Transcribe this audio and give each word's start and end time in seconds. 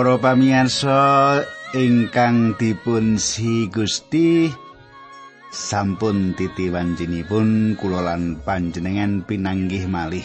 Para 0.00 0.16
pamirsa 0.16 1.44
ingkang 1.76 2.56
dipun 2.56 3.20
si 3.20 3.68
Gusti 3.68 4.48
sampun 5.52 6.32
titiwanjenipun 6.40 7.76
kula 7.76 8.08
lan 8.08 8.40
panjenengan 8.40 9.20
pinanggih 9.28 9.84
malih. 9.84 10.24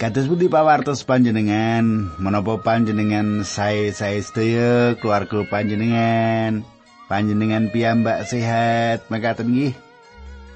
Kados 0.00 0.32
pundi 0.32 0.48
pawartos 0.48 1.04
panjenengan 1.04 2.08
menapa 2.16 2.56
panjenengan 2.64 3.44
sae-sae 3.44 4.24
sedaya 4.24 4.96
keluarga 4.96 5.44
panjenengan 5.44 6.64
panjenengan 7.04 7.68
piyambak 7.68 8.24
sehat 8.24 9.04
mekaten 9.12 9.52
nggih 9.52 9.76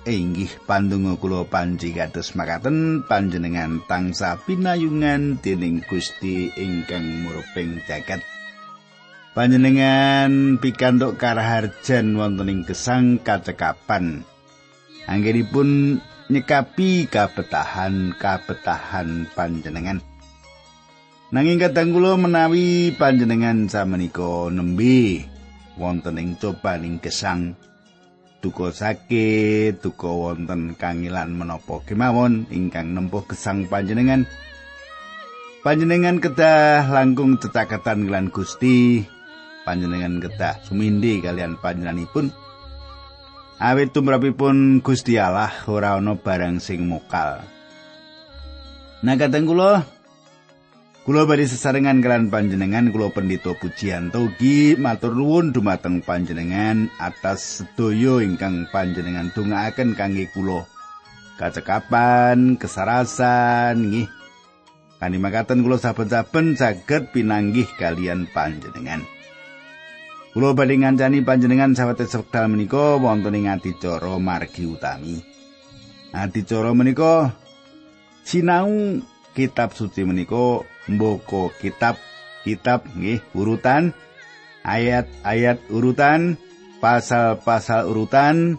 inggih 0.02 0.50
pandonga 0.66 1.14
kula 1.14 1.46
panji 1.46 1.94
kados 1.94 2.34
makaten 2.34 3.06
panjenengan 3.06 3.78
tangsa 3.86 4.34
pinayungan 4.42 5.38
dening 5.38 5.78
Gusti 5.86 6.50
ingkang 6.58 7.22
muruping 7.22 7.78
jagat. 7.86 8.18
Panjenengan 9.32 10.60
pikantuk 10.60 11.16
karaharjan 11.16 12.18
wonten 12.18 12.52
ing 12.52 12.60
gesang 12.68 13.16
kacekapan. 13.22 14.26
Anggenipun 15.08 16.02
nyekapi 16.28 17.08
kabetahan 17.08 18.12
kabetahan 18.18 19.30
panjenengan. 19.32 20.04
Nanging 21.32 21.56
kadang 21.62 21.96
kula 21.96 22.20
menawi 22.20 22.92
panjenengan 22.92 23.70
samenika 23.72 24.52
nembe 24.52 25.24
wonten 25.80 26.20
ing 26.20 26.36
cobaning 26.36 27.00
gesang 27.00 27.56
duka 28.42 28.74
sakit, 28.74 29.78
duka 29.78 30.10
wonten 30.10 30.74
kangilan 30.74 31.30
menapa 31.30 31.78
kemawon 31.86 32.50
ingkang 32.50 32.90
nempuh 32.90 33.22
gesang 33.30 33.70
panjenengan. 33.70 34.26
Panjenengan 35.62 36.18
kedah 36.18 36.90
langkung 36.90 37.38
cetaketan 37.38 38.10
kelan 38.10 38.34
Gusti. 38.34 39.06
Panjenengan 39.62 40.18
kedah 40.18 40.58
sumindi 40.66 41.22
kalian 41.22 41.54
panjenenganipun. 41.62 42.34
Awit 43.62 43.94
tumrapipun 43.94 44.82
Gusti 44.82 45.22
Allah 45.22 45.54
ora 45.70 45.94
ana 45.94 46.18
barang 46.18 46.58
sing 46.58 46.82
mokal. 46.90 47.46
Nah 49.06 49.14
kadang 49.14 49.46
kula 49.46 49.86
Kulo 51.02 51.26
bari 51.26 51.50
sesarengan 51.50 51.98
kelan 51.98 52.30
panjenengan 52.30 52.94
kulo 52.94 53.10
pendito 53.10 53.58
pujianto 53.58 54.30
gi 54.38 54.78
matur 54.78 55.18
nuwun 55.18 55.50
dumateng 55.50 55.98
panjenengan 55.98 56.86
atas 57.02 57.58
sedaya 57.58 58.22
ingkang 58.22 58.70
panjenengan 58.70 59.34
dongaaken 59.34 59.98
kangge 59.98 60.30
kulo. 60.30 60.62
Kacekapan, 61.42 62.54
kesarasan 62.54 63.90
nggih. 63.90 64.06
Kani 65.02 65.18
makaten 65.18 65.66
kulo 65.66 65.74
saben-saben 65.74 66.54
saged 66.54 67.10
pinanggih 67.10 67.66
kalian 67.82 68.30
panjenengan. 68.30 69.02
Kulo 70.30 70.54
badhe 70.54 70.78
ngancani 70.78 71.26
panjenengan 71.26 71.74
sawetara 71.74 72.06
sekdal 72.06 72.46
menika 72.46 72.94
wonten 73.02 73.34
ing 73.34 73.50
adicara 73.50 74.22
margi 74.22 74.70
utami. 74.70 75.18
Adicara 76.14 76.70
menika 76.70 77.34
sinau 78.22 79.02
kitab 79.34 79.74
suci 79.74 80.06
menika 80.06 80.62
mboko 80.90 81.52
kitab 81.58 81.98
kitab 82.46 82.86
nggih 82.94 83.22
urutan. 83.36 83.94
Ayat-ayat 84.62 85.58
urutan 85.74 86.38
pasal-pasal 86.78 87.90
urutan. 87.90 88.58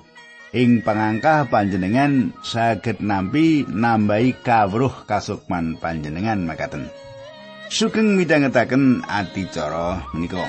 Ing 0.54 0.86
pangangkah 0.86 1.50
panjenengan 1.50 2.30
saged 2.46 3.02
nampi 3.02 3.66
nambahi 3.66 4.38
kawruh 4.46 5.02
kasukman 5.10 5.82
panjenengan 5.82 6.46
makaten. 6.46 6.94
Sugeng 7.74 8.14
midhangetaken 8.14 9.02
adicara 9.10 10.06
menika 10.14 10.46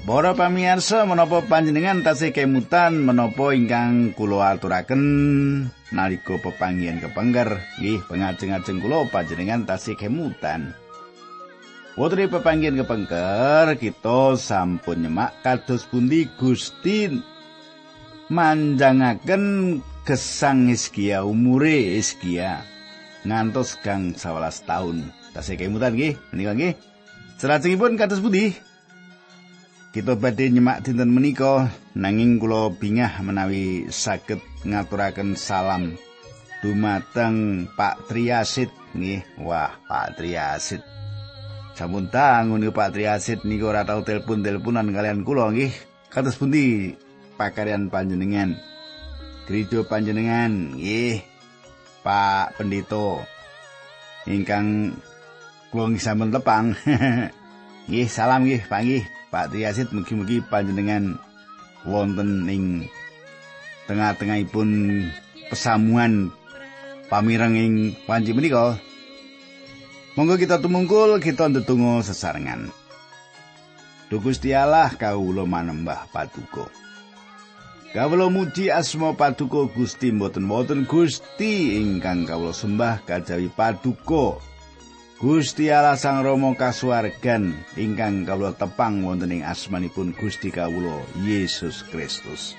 Para 0.00 0.32
pamirsa 0.32 1.04
menapa 1.04 1.44
panjenengan 1.44 2.00
tasih 2.00 2.32
kemutan 2.32 3.04
menapa 3.04 3.52
ingkang 3.52 4.16
kula 4.16 4.56
aturaken 4.56 5.02
nalika 5.92 6.40
pepanggihan 6.40 7.04
kepengker 7.04 7.60
nggih 7.76 8.00
pengajeng-ajeng 8.08 8.80
kula 8.80 9.04
panjenengan 9.12 9.68
tasih 9.68 10.00
kemutan. 10.00 10.72
Wonten 12.00 12.32
pepanggihan 12.32 12.80
kepengker 12.80 13.76
kita 13.76 14.40
sampun 14.40 15.04
nyemak 15.04 15.36
kados 15.44 15.84
pundi 15.84 16.32
Gusti 16.40 17.20
manjangaken 18.32 19.78
gesang 20.08 20.72
Hizkia 20.72 21.28
umure 21.28 22.00
Hizkia 22.00 22.64
ngantos 23.28 23.76
gang 23.84 24.16
11 24.16 24.64
tahun. 24.64 25.12
Tasih 25.36 25.60
kemutan 25.60 25.92
nggih 25.92 26.16
menika 26.32 26.56
nggih. 26.56 26.72
Salajengipun 27.36 28.00
kados 28.00 28.24
pundi? 28.24 28.69
Kita 29.90 30.14
badhe 30.14 30.46
nyemak 30.46 30.86
dinten 30.86 31.10
menika 31.10 31.66
nanging 31.98 32.38
kula 32.38 32.70
bingah 32.70 33.18
menawi 33.26 33.90
saged 33.90 34.38
ngaturaken 34.62 35.34
salam 35.34 35.98
dumateng 36.62 37.66
Pak 37.74 38.06
Triasit 38.06 38.70
nggih. 38.94 39.42
Wah, 39.42 39.74
Pak 39.90 40.14
Triasit. 40.14 40.78
Sampun 41.74 42.06
tangun 42.06 42.70
Pak 42.70 42.94
Triasit 42.94 43.42
niku 43.42 43.74
ora 43.74 43.82
tau 43.82 44.06
telepon-teleponan 44.06 44.94
kalian 44.94 45.26
kula 45.26 45.50
nggih. 45.50 45.74
Kados 46.06 46.38
pundi 46.38 46.94
pakaryan 47.34 47.90
panjenengan? 47.90 48.54
Gereja 49.50 49.82
panjenengan 49.82 50.78
nggih. 50.78 51.18
Pak 52.06 52.62
Pendito 52.62 53.26
ingkang 54.30 54.94
kula 55.74 55.98
sampun 55.98 56.30
tepang. 56.30 56.78
nggih, 57.90 58.06
salam 58.06 58.46
nggih, 58.46 58.62
Pak 58.70 58.82
nggih. 58.86 59.19
Pak 59.30 59.54
Triasit 59.54 59.94
mugi-mugi 59.94 60.42
panjenengan 60.42 61.14
wonten 61.86 62.50
ing 62.50 62.90
tengah-tengahipun 63.86 64.68
pesamuan 65.46 66.34
pamireng 67.06 67.54
ing 67.54 67.74
panci 68.10 68.34
menika. 68.34 68.74
Monggo 70.18 70.34
kita 70.34 70.58
tumungkul 70.58 71.22
kita 71.22 71.46
ndedonga 71.46 72.02
sesarengan. 72.02 72.74
Duh 74.10 74.18
Gusti 74.18 74.50
Allah 74.50 74.90
kawula 74.90 75.46
manembah 75.46 76.10
patuko. 76.10 76.66
Kawula 77.94 78.26
muji 78.26 78.70
asma 78.70 79.14
paduka 79.14 79.70
Gusti 79.70 80.10
mboten 80.10 80.50
wonten 80.50 80.86
Gusti 80.86 81.78
ingkang 81.78 82.26
kawula 82.26 82.50
sembah 82.50 83.06
kajawi 83.06 83.46
paduka. 83.54 84.42
Gusti 85.20 85.68
Allah 85.68 86.00
Sang 86.00 86.24
Rama 86.24 86.56
kasuwargan 86.56 87.52
ingkang 87.76 88.24
kawula 88.24 88.56
tepang 88.56 89.04
wonten 89.04 89.36
ing 89.36 89.44
asmanipun 89.44 90.16
Gusti 90.16 90.48
kawula 90.48 90.96
Yesus 91.20 91.84
Kristus. 91.84 92.56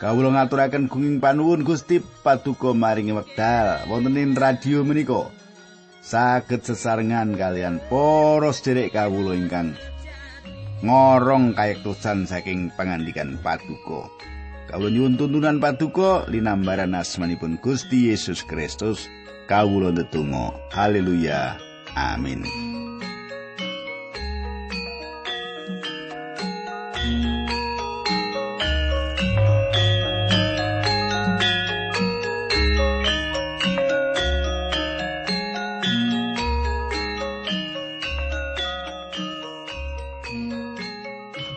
Kawula 0.00 0.32
ngaturaken 0.32 0.88
gunging 0.88 1.20
panuwun 1.20 1.68
Gusti 1.68 2.00
paduka 2.00 2.72
maringi 2.72 3.12
wekdal 3.12 3.84
wonten 3.92 4.16
ing 4.16 4.32
radio 4.32 4.80
menika. 4.88 5.28
Saged 6.00 6.64
sesarengan 6.64 7.36
kalian 7.36 7.76
para 7.92 8.48
sedherek 8.48 8.96
kawula 8.96 9.36
ingkang 9.36 9.76
ngorong 10.80 11.52
kayektosan 11.52 12.24
saking 12.24 12.72
pangandikan 12.72 13.36
paduka. 13.44 14.08
Kawula 14.64 14.88
nyuwun 14.88 15.20
tuntunan 15.20 15.60
paduka 15.60 16.24
linambaran 16.32 16.96
asmanipun 16.96 17.60
Gusti 17.60 18.08
Yesus 18.08 18.40
Kristus. 18.48 19.12
Kawula 19.46 19.90
ndedonga. 19.90 20.52
Haleluya. 20.70 21.56
Amin. 21.94 22.44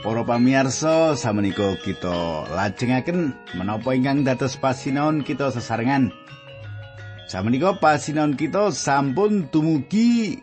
Para 0.05 0.21
pamirsa, 0.21 1.17
samenika 1.17 1.73
kita 1.81 2.45
lajengaken 2.53 3.33
menapa 3.57 3.97
ingkang 3.97 4.21
dados 4.21 4.53
pasinaon 4.53 5.25
kita 5.25 5.49
sesarengan 5.49 6.13
Samenika 7.25 7.73
pasinan 7.81 8.37
kita 8.37 8.69
sampun 8.69 9.49
dumugi 9.49 10.37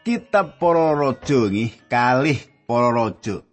kitab 0.00 0.56
para 0.56 0.96
raja 0.96 1.52
nggih, 1.52 1.76
kalih 1.92 2.40
para 2.64 2.88
raja. 2.88 3.44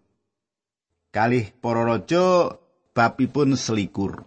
Kalih 1.12 1.52
para 1.60 1.84
raja 1.84 2.56
babipun 2.96 3.60
selikur. 3.60 4.24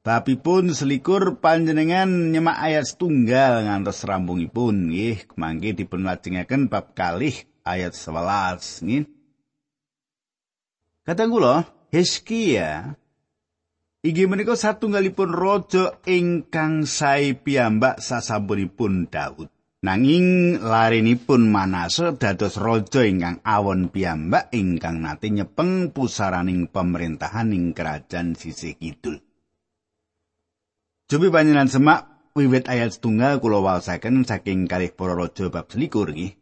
Babipun 0.00 0.72
selikur 0.72 1.36
panjenengan 1.36 2.08
nyemak 2.32 2.56
ayat 2.56 2.88
setunggal 2.88 3.60
ngantos 3.68 4.00
rampungipun 4.08 4.88
nggih 4.88 5.28
mangke 5.36 5.76
dipun 5.76 6.08
lajengaken 6.08 6.72
bab 6.72 6.96
kalih 6.96 7.36
ayat 7.60 7.92
11 7.92 8.88
nggih. 8.88 9.04
Kadang 11.04 11.28
kula 11.28 11.68
Hizkia 11.92 12.96
Inggih 14.00 14.32
menika 14.32 14.56
satunggalipun 14.56 15.28
raja 15.28 16.00
ingkang 16.08 16.88
sae 16.88 17.36
piyambak 17.36 18.00
sasampunipun 18.00 19.12
Daud. 19.12 19.52
Nanging 19.84 20.56
larenipun 20.56 21.52
Manase 21.52 22.16
dados 22.16 22.56
raja 22.56 23.04
ingkang 23.04 23.44
awon 23.44 23.92
piyambak 23.92 24.48
ingkang 24.56 25.04
nate 25.04 25.28
nyepeng 25.28 25.92
pusaraning 25.92 26.72
pemerintahan 26.72 27.52
ing 27.52 27.76
kerajaan 27.76 28.40
sisih 28.40 28.80
kidul. 28.80 29.20
Cobi 31.04 31.28
panjenengan 31.28 31.68
semak 31.68 32.32
wiwit 32.32 32.72
ayat 32.72 32.96
setunggal 32.96 33.36
kula 33.36 33.60
waosaken 33.60 34.24
saking 34.24 34.64
kalih 34.64 34.96
para 34.96 35.12
raja 35.12 35.52
bab 35.52 35.68
selikur 35.68 36.08
nggih. 36.08 36.39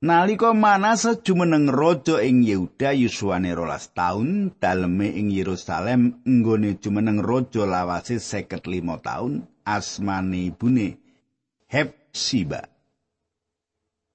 Nalika 0.00 0.56
Manase 0.56 1.20
jumeneng 1.20 1.68
raja 1.68 2.24
ing 2.24 2.40
Yehuda 2.40 2.96
yuswane 2.96 3.52
rolas 3.52 3.92
taun, 3.92 4.48
daleme 4.56 5.12
ing 5.12 5.28
Yerusalem 5.28 6.24
nggone 6.24 6.80
jumeneng 6.80 7.20
raja 7.20 7.68
lawase 7.68 8.16
55 8.16 8.80
taun, 9.04 9.44
asmane 9.60 10.48
ibune 10.48 10.96
Hepsiba. 11.68 12.64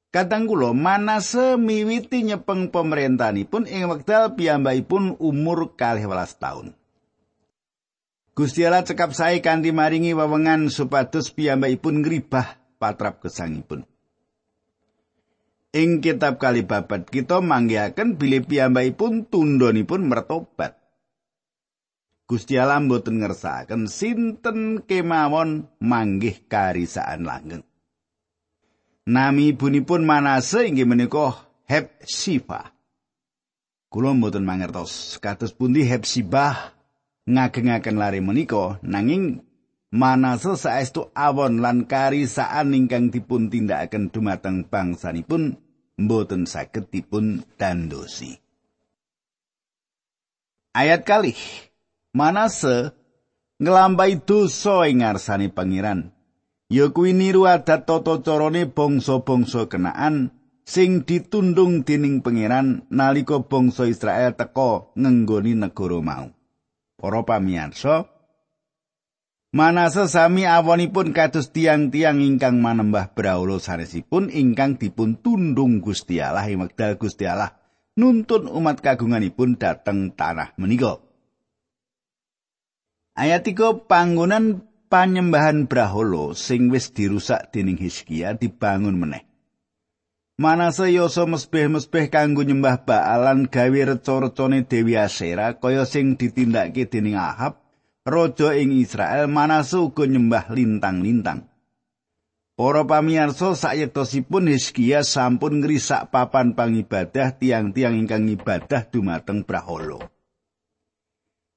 Kadang 0.09 0.49
kula 0.49 0.73
Manase 0.73 1.53
miwiti 1.53 2.25
nyepeng 2.25 2.73
pemerintahanipun 2.73 3.69
ing 3.69 3.85
wekdal 3.85 4.33
piyambakipun 4.33 5.21
umur 5.21 5.77
12 5.77 6.01
taun. 6.41 6.73
Gusti 8.33 8.65
Allah 8.65 8.81
cekap 8.81 9.13
sae 9.13 9.37
kanthi 9.37 9.69
maringi 9.69 10.17
wewengan 10.17 10.65
supados 10.73 11.29
piyambakipun 11.29 12.01
ngribah 12.01 12.57
patrap 12.81 13.21
gesangipun. 13.21 13.85
Ing 15.75 15.99
kitab 15.99 16.39
kali 16.39 16.63
babat 16.63 17.11
kita 17.11 17.43
manggihaken 17.43 18.15
bilih 18.15 18.47
piyambakipun 18.47 19.27
tundhonipun 19.27 20.07
mertobat. 20.07 20.79
Gusti 22.31 22.55
Allah 22.55 22.79
mboten 22.79 23.19
ngersakaken 23.19 23.91
sinten 23.91 24.87
kemawon 24.87 25.67
manggih 25.83 26.47
karisaan 26.47 27.27
langgeng. 27.27 27.67
Nami 29.03 29.51
ibunipun 29.51 30.07
Manase 30.07 30.63
inggih 30.63 30.87
menika 30.87 31.43
Hepsiba. 31.67 32.71
Kula 33.91 34.15
mboten 34.15 34.47
mangertos 34.47 35.19
kados 35.19 35.51
pundi 35.51 35.83
Hepsiba 35.83 36.71
ngagengaken 37.27 37.99
lare 37.99 38.23
menika 38.23 38.79
nanging 38.79 39.43
Manase 39.91 40.55
saestu 40.55 41.11
awon 41.11 41.59
lan 41.59 41.83
karisaan 41.83 42.71
ingkang 42.71 43.11
dipun 43.11 43.51
tindakaken 43.51 44.07
dumateng 44.07 44.63
bangsanipun 44.71 45.64
mboten 45.99 46.47
saged 46.47 46.91
dipun 46.91 47.43
dandosi. 47.59 48.35
Ayat 50.75 51.07
kalih 51.07 51.39
Manase 52.15 52.95
nglampahi 53.59 54.23
dosa 54.23 54.87
ing 54.87 55.03
ngarsane 55.03 55.51
pangeran 55.51 56.15
ya 56.71 56.87
kuwi 56.91 57.11
niru 57.11 57.43
adat 57.43 57.83
tata 57.83 58.23
carane 58.23 58.67
bangsa-bangsa 58.71 59.67
kenaan 59.67 60.31
sing 60.63 61.03
ditundung 61.03 61.83
dening 61.83 62.23
pangeran 62.23 62.87
nalika 62.87 63.43
bangsa 63.43 63.85
Israel 63.91 64.33
teka 64.33 64.95
ngenggoni 64.95 65.53
negara 65.59 65.99
mau. 65.99 66.31
Para 66.95 67.21
pamirsa, 67.27 68.07
Manase 69.55 70.11
sami 70.11 70.43
awonipun 70.43 71.15
kados 71.15 71.55
tiang-tiang 71.55 72.19
ingkang 72.19 72.59
manembah 72.59 73.15
brahala 73.15 73.55
sanesipun 73.55 74.27
ingkang 74.27 74.75
dipun 74.75 75.15
tundung 75.15 75.79
Gusti 75.79 76.19
Allah 76.19 76.43
ing 76.51 76.59
wekdal 76.59 76.99
Gusti 76.99 77.23
Allah 77.23 77.55
nuntun 77.95 78.51
umat 78.51 78.83
kagunganipun 78.83 79.55
dateng 79.55 80.11
tanah 80.11 80.51
menika. 80.59 80.99
Ayat 83.15 83.47
3 83.47 83.87
panggonan 83.87 84.67
panyembahan 84.91 85.71
braholo 85.71 86.35
sing 86.35 86.67
wis 86.67 86.91
dirusak 86.91 87.55
dening 87.55 87.79
Hizkia 87.79 88.35
dibangun 88.35 88.99
meneh. 88.99 89.23
Manase 90.35 90.91
yoso 90.91 91.23
mesbeh-mesbeh 91.31 92.11
kanggo 92.11 92.43
nyembah 92.43 92.83
Baalan 92.83 93.47
gawe 93.47 93.95
reca-recane 93.95 94.67
Dewi 94.67 94.99
Asera 94.99 95.55
kaya 95.55 95.87
sing 95.87 96.19
ditindakake 96.19 96.91
dening 96.91 97.15
Ahab, 97.15 97.64
raja 98.05 98.53
ing 98.53 98.77
Israel 98.77 99.25
Manase 99.25 99.81
uga 99.81 100.05
nyembah 100.05 100.53
lintang-lintang. 100.53 101.49
Para 102.55 102.87
pamirsa 102.87 103.51
sayektosipun 103.51 104.47
Hizkia 104.47 105.03
sampun 105.03 105.59
ngrisak 105.59 106.07
papan 106.07 106.55
pangibadah 106.55 107.35
tiang-tiang 107.35 107.99
ingkang 107.99 108.31
ibadah 108.31 108.87
dumateng 108.87 109.43
Braholo. 109.43 109.99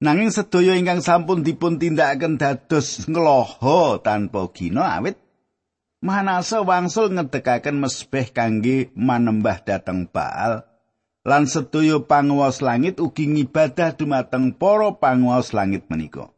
Nanging 0.02 0.34
sedaya 0.34 0.74
ingkang 0.74 0.98
sampun 0.98 1.46
dipun 1.46 1.78
tindakaken 1.78 2.34
dados 2.40 3.06
ngloho 3.06 4.02
tanpa 4.02 4.50
gina 4.50 4.98
awit 4.98 5.18
Manasa 5.98 6.62
wangsul 6.62 7.10
ngedekaken 7.10 7.82
mesbeh 7.82 8.30
kangge 8.30 8.94
manembah 8.94 9.58
dateng 9.66 10.06
Baal 10.06 10.62
lan 11.26 11.50
sedaya 11.50 11.98
panguwas 11.98 12.62
langit 12.62 13.02
ugi 13.02 13.26
ngibadah 13.26 13.98
dumateng 13.98 14.54
para 14.54 14.94
panguwas 14.94 15.50
langit 15.50 15.90
menika. 15.90 16.37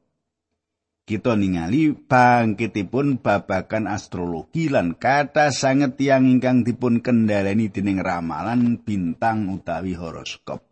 Kita 1.11 1.35
ningali 1.35 1.91
bangkitipun 1.91 3.19
babakan 3.19 3.91
astrologi 3.91 4.71
lan 4.71 4.95
kata 4.95 5.51
sanget 5.51 5.99
tiang 5.99 6.23
ingkang 6.31 6.63
dipun 6.63 7.03
kendhaleni 7.03 7.67
dening 7.67 7.99
ramalan 7.99 8.79
bintang 8.79 9.51
utawi 9.51 9.99
horoskop. 9.99 10.63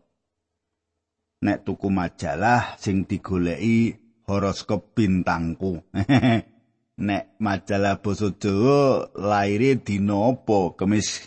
nek 1.42 1.66
tuku 1.66 1.90
majalah 1.90 2.78
sing 2.78 3.02
digoleki 3.10 3.98
horoskop 4.30 4.94
bintangku. 4.94 5.82
nek 7.06 7.34
majalah 7.42 7.98
basa 7.98 8.30
Jawa 8.38 9.10
laire 9.18 9.82
dina 9.82 10.38
apa? 10.38 10.78
Kemis 10.78 11.26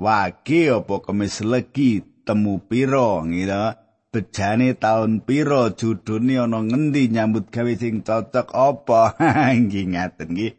wage 0.00 0.72
apa 0.72 1.04
kemis 1.04 1.44
legi 1.44 2.00
temu 2.24 2.56
pira 2.64 3.20
ngira 3.20 3.85
bejane 4.16 4.72
taun 4.80 5.20
pira 5.20 5.76
judune 5.76 6.40
ana 6.40 6.64
ngendi 6.64 7.12
nyambut 7.12 7.52
gawe 7.52 7.72
sing 7.76 8.00
cocok 8.00 8.48
apa 8.56 9.20
nggih 9.60 9.86
ngaten 9.92 10.28
nggih 10.32 10.52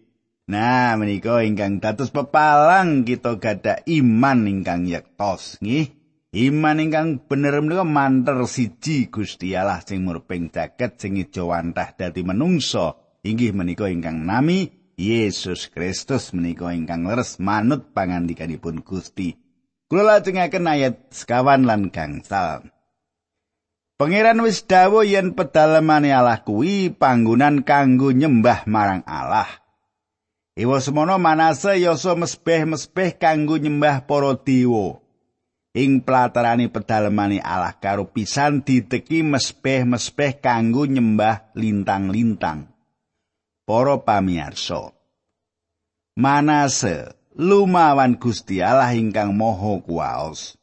Nah, 0.47 0.95
menika 0.95 1.43
ingkang 1.43 1.83
dados 1.83 2.07
pepalang 2.07 3.03
kita 3.03 3.35
gada 3.35 3.83
iman 3.83 4.47
ingkang 4.47 4.87
yektos 4.87 5.59
nggih. 5.59 5.91
Iman 6.31 6.79
ingkang 6.79 7.19
bener 7.27 7.59
menika 7.59 7.83
manter 7.83 8.39
siji 8.47 9.11
Gusti 9.11 9.51
Allah 9.59 9.83
sing 9.83 10.07
murping 10.07 10.47
jaket 10.47 11.03
sing 11.03 11.19
ijo 11.19 11.51
wantah 11.51 11.91
dadi 11.99 12.23
menungso 12.23 13.19
inggih 13.27 13.51
menika 13.51 13.91
ingkang 13.91 14.23
nami 14.23 14.71
Yesus 14.95 15.67
Kristus 15.67 16.31
menika 16.31 16.71
ingkang 16.71 17.03
leres 17.03 17.43
manut 17.43 17.91
pangandikanipun 17.91 18.87
Gusti. 18.87 19.35
Kula 19.91 20.23
lajengaken 20.23 20.63
ayat 20.63 21.11
sekawan 21.11 21.67
lan 21.67 21.91
gangsal. 21.91 22.71
Pangeran 23.97 24.45
wis 24.45 24.61
dawuh 24.61 25.01
yen 25.01 25.33
pedalemane 25.33 26.13
Allah 26.13 26.45
kuwi 26.45 26.93
panggonan 26.93 27.65
kanggo 27.65 28.13
nyembah 28.13 28.69
marang 28.69 29.01
Allah. 29.09 29.49
Iwa 30.57 30.77
semono 30.81 31.17
manase 31.17 31.81
yoso 31.81 32.13
mesbeh-mesbeh 32.13 33.17
kanggo 33.17 33.57
nyembah 33.57 34.05
para 34.05 34.37
dewa. 34.37 35.01
ing 35.77 36.01
platarane 36.01 36.73
pedalemane 36.73 37.37
Allah 37.37 37.77
karo 37.77 38.09
pisan 38.09 38.65
diteki 38.65 39.21
mespeh-mespeh 39.21 40.41
kanggo 40.41 40.89
nyembah 40.89 41.53
lintang-lintang. 41.53 42.73
Para 43.61 44.01
pamirsa. 44.01 44.89
Manase 46.17 47.13
lumawan 47.37 48.17
Gusti 48.17 48.57
Allah 48.57 48.97
ingkang 48.97 49.37
Maha 49.37 49.77
Kuwaos. 49.85 50.56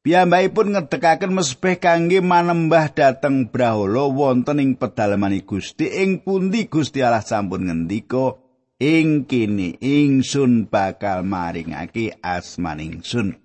Piyambakipun 0.00 0.72
ngedekaken 0.72 1.36
mespeh 1.36 1.76
kangge 1.76 2.24
manembah 2.24 2.88
dhateng 2.88 3.52
Brahala 3.52 4.08
wonten 4.08 4.56
ing 4.56 4.80
pedalemane 4.80 5.44
Gusti 5.44 5.92
ing 5.92 6.24
pundi 6.24 6.72
Gusti 6.72 7.04
Allah 7.04 7.20
sampun 7.20 7.68
ngendika 7.68 8.40
ing 8.80 9.28
kene 9.28 9.76
ingsun 9.76 10.72
bakal 10.72 11.20
maringake 11.20 12.16
asmaning 12.24 13.04
sun. 13.04 13.36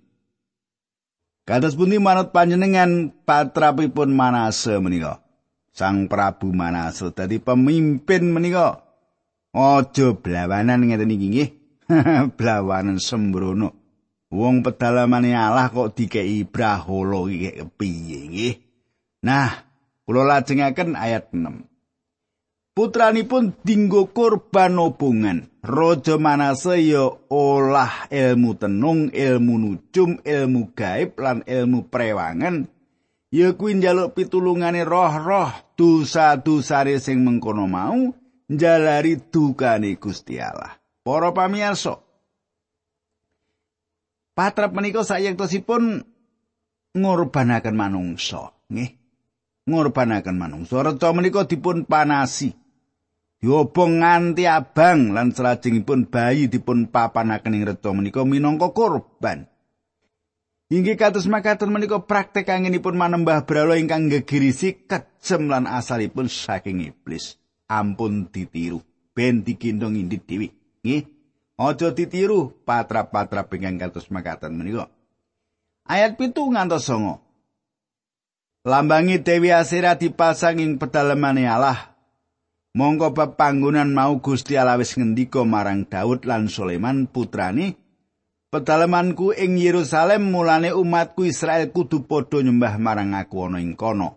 Kados 1.44 1.76
pundi 1.76 2.00
manut 2.00 2.32
panjenengan 2.32 3.12
patrapipun 3.28 4.16
Manase 4.16 4.80
menika? 4.80 5.20
Sang 5.76 6.08
Prabu 6.08 6.56
Manase 6.56 7.12
dadi 7.12 7.36
pemimpin 7.36 8.32
menika. 8.32 8.80
Aja 9.52 10.16
blawanan 10.16 10.88
ngeten 10.88 11.12
iki 11.12 11.26
nggih. 11.28 11.50
blawanan 12.40 12.96
sembrono. 12.96 13.85
Wong 14.30 14.62
pedalamane 14.66 15.34
Allah 15.34 15.70
kok 15.70 15.94
dikei 15.94 16.42
brahala 16.42 17.26
iki 17.30 17.62
piye 17.78 18.18
nggih? 18.26 18.54
Nah, 19.22 19.50
kula 20.02 20.22
lajengaken 20.26 20.98
ayat 20.98 21.30
6. 21.30 21.76
putranipun 22.76 23.56
dinggo 23.64 24.12
korban 24.12 24.76
obongan. 24.76 25.48
Raja 25.64 26.20
Manase 26.20 26.78
ya 26.84 27.08
olah 27.32 28.06
ilmu 28.12 28.54
tenung, 28.54 29.10
ilmu 29.10 29.54
nujum, 29.58 30.20
ilmu 30.22 30.76
gaib 30.76 31.16
lan 31.18 31.42
ilmu 31.42 31.88
prewangan. 31.88 32.68
Ya 33.34 33.50
kuwi 33.58 33.80
njaluk 33.82 34.14
pitulungane 34.14 34.86
roh-roh 34.86 35.50
dosa-dosane 35.74 37.02
sing 37.02 37.26
mengkono 37.26 37.66
mau 37.66 38.14
njalari 38.46 39.18
dukane 39.18 39.98
Gusti 39.98 40.38
Allah. 40.38 40.78
Para 41.02 41.34
pamirsa, 41.34 42.05
patrap 44.36 44.76
menika 44.76 45.00
sayektosipun 45.00 46.04
ngorbanaken 46.92 47.74
manungsa, 47.74 48.52
nggih. 48.68 48.92
Ngorbanaken 49.66 50.36
manungsa. 50.38 50.84
Reca 50.84 51.10
menika 51.10 51.48
dipun 51.48 51.88
panasi. 51.88 52.54
Diobong 53.36 54.00
nganti 54.00 54.46
abang 54.48 55.12
lan 55.12 55.34
salajengipun 55.34 56.08
bayi 56.08 56.46
dipun 56.46 56.88
papanaken 56.88 57.56
ing 57.56 57.64
reca 57.66 57.90
menika 57.90 58.22
minangka 58.22 58.70
korban. 58.70 59.48
Inggih 60.66 60.98
kados 60.98 61.30
makaten 61.30 61.70
menika 61.70 62.02
praktek 62.02 62.46
anginipun 62.50 62.98
manembah 62.98 63.46
brala 63.46 63.78
ingkang 63.78 64.10
gegirisi 64.10 64.86
kejem 64.86 65.50
lan 65.50 65.66
asalipun 65.66 66.30
saking 66.30 66.86
iblis. 66.86 67.38
Ampun 67.66 68.30
ditiru 68.30 68.78
ben 69.14 69.42
dikindong 69.42 69.98
indit 69.98 70.22
dewi. 70.26 70.54
Nggih. 70.86 71.15
Aja 71.56 71.88
ditiru 71.88 72.52
patra-patra 72.68 73.48
ingkang 73.48 73.88
kados 73.88 74.12
makaten 74.12 74.52
menika. 74.52 74.92
Ayat 75.88 76.20
pitu 76.20 76.44
ngantos 76.52 76.84
songo. 76.84 77.24
Lambangi 78.66 79.24
Dewi 79.24 79.54
Asira 79.54 79.96
dipasang 79.96 80.58
ing 80.58 80.76
pedalemane 80.76 81.46
Allah 81.46 81.96
Mongko 82.76 83.16
panggonan 83.40 83.96
mau 83.96 84.20
Gusti 84.20 84.52
Allah 84.60 84.76
wis 84.76 85.00
ngendika 85.00 85.40
marang 85.48 85.88
Daud 85.88 86.28
lan 86.28 86.52
Sulaiman 86.52 87.08
putrane, 87.08 87.80
"Pedalamanku 88.52 89.32
ing 89.32 89.56
Yerusalem 89.56 90.28
mulane 90.28 90.76
umatku 90.76 91.24
Israel 91.24 91.72
kudu 91.72 92.04
padha 92.04 92.44
nyembah 92.44 92.76
marang 92.76 93.16
aku 93.16 93.48
ana 93.48 93.64
ing 93.64 93.80
kono." 93.80 94.15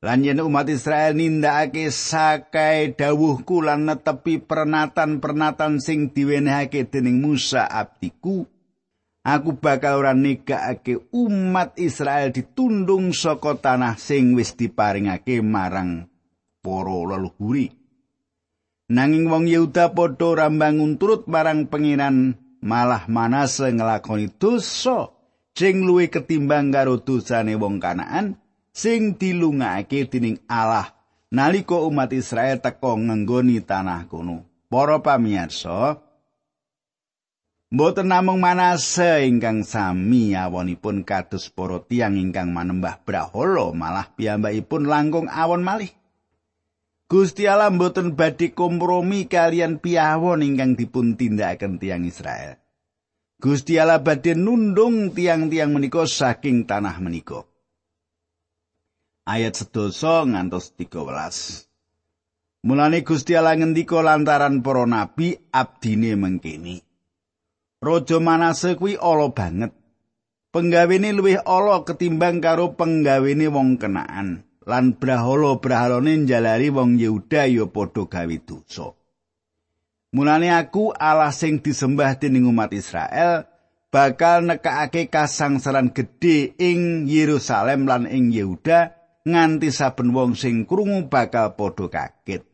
Lan 0.00 0.24
yen 0.24 0.40
umat 0.40 0.64
Israel 0.72 1.12
nindakake 1.12 1.92
sakai 1.92 2.96
dawuhku 2.96 3.60
lan 3.60 3.84
netepi 3.84 4.40
pernatan-pernatan 4.40 5.76
sing 5.76 6.08
diwenehake 6.16 6.88
dening 6.88 7.20
Musa 7.20 7.68
abdiku, 7.68 8.48
aku 9.20 9.60
bakal 9.60 10.00
ora 10.00 10.16
negakake 10.16 11.04
umat 11.12 11.76
Israel 11.76 12.32
ditundung 12.32 13.12
saka 13.12 13.60
tanah 13.60 14.00
sing 14.00 14.32
wis 14.32 14.56
diparingake 14.56 15.44
marang 15.44 16.08
para 16.64 16.96
leluhuri. 17.04 17.68
Nanging 18.88 19.28
wong 19.28 19.52
Yehuda 19.52 19.92
padha 19.92 20.48
rambangun 20.48 20.96
turut 20.96 21.28
marang 21.28 21.68
pengiran 21.68 22.40
malah 22.64 23.04
manase 23.04 23.68
nglakoni 23.68 24.32
dosa 24.32 25.12
sing 25.52 25.84
luwih 25.84 26.08
ketimbang 26.08 26.72
karo 26.72 27.04
dosane 27.04 27.52
wong 27.60 27.76
Kanaan 27.76 28.39
sing 28.70 29.18
dilungake 29.18 30.06
dening 30.06 30.40
Allah 30.50 30.90
nalika 31.30 31.78
umat 31.78 32.10
Israel 32.14 32.58
teka 32.58 32.96
ngenggoni 32.98 33.62
tanah 33.62 34.06
kono. 34.10 34.46
Para 34.70 35.02
pamirsa, 35.02 35.98
Mboten 37.70 38.10
namung 38.10 38.42
manase 38.42 39.30
ingkang 39.30 39.62
sami 39.62 40.34
awonipun 40.34 41.06
kados 41.06 41.54
para 41.54 41.78
tiyang 41.78 42.18
ingkang 42.18 42.50
manembah 42.50 42.98
brahala 43.06 43.70
malah 43.70 44.10
piyambakipun 44.10 44.90
langkung 44.90 45.30
awon 45.30 45.62
malih. 45.62 45.94
Gusti 47.06 47.46
Allah 47.46 47.70
mboten 47.70 48.18
badhe 48.18 48.54
kompromi 48.58 49.30
kalian 49.30 49.78
piyawon 49.78 50.42
ingkang 50.42 50.74
dipun 50.74 51.14
tindakaken 51.14 51.78
tiang 51.78 52.02
Israel. 52.02 52.58
Gusti 53.38 53.78
Allah 53.78 54.02
badhe 54.02 54.34
nundung 54.34 55.14
tiang-tiang 55.14 55.70
menika 55.70 56.10
saking 56.10 56.66
tanah 56.66 56.98
menika. 56.98 57.49
Ayat 59.30 59.54
sedoso 59.54 60.26
ngantos 60.26 60.74
13. 60.74 62.66
Mulane 62.66 63.06
Gusti 63.06 63.38
Allah 63.38 63.54
ngendika 63.54 64.02
lantaran 64.02 64.58
para 64.58 64.82
nabi 64.90 65.38
abdine 65.54 66.18
mengkini. 66.18 66.82
Raja 67.78 68.18
Manase 68.18 68.74
kuwi 68.74 68.98
ala 68.98 69.30
banget. 69.30 69.70
Penggawene 70.50 71.14
luwih 71.14 71.38
ala 71.46 71.86
ketimbang 71.86 72.42
karo 72.42 72.74
penggawene 72.74 73.46
wong 73.46 73.78
kenaan. 73.78 74.50
lan 74.70 74.94
brahala-brahalane 74.94 76.22
njalari 76.24 76.68
wong 76.70 77.00
Yehuda 77.00 77.50
ya 77.50 77.66
padha 77.66 78.06
gawe 78.06 78.36
dosa. 78.46 78.94
Mulane 80.14 80.50
aku 80.54 80.90
Allah 80.94 81.34
sing 81.34 81.62
disembah 81.62 82.18
dening 82.18 82.46
umat 82.46 82.74
Israel 82.74 83.46
bakal 83.94 84.46
nekakake 84.46 85.10
kasangsaran 85.10 85.94
gedhe 85.94 86.54
ing 86.58 87.06
Yerusalem 87.06 87.86
lan 87.86 88.06
ing 88.10 88.34
Yehuda 88.34 88.99
nganti 89.26 89.68
saben 89.72 90.12
wong 90.16 90.38
sing 90.38 90.64
krungu 90.68 91.08
bakal 91.08 91.56
padha 91.58 91.86
kaget. 91.90 92.46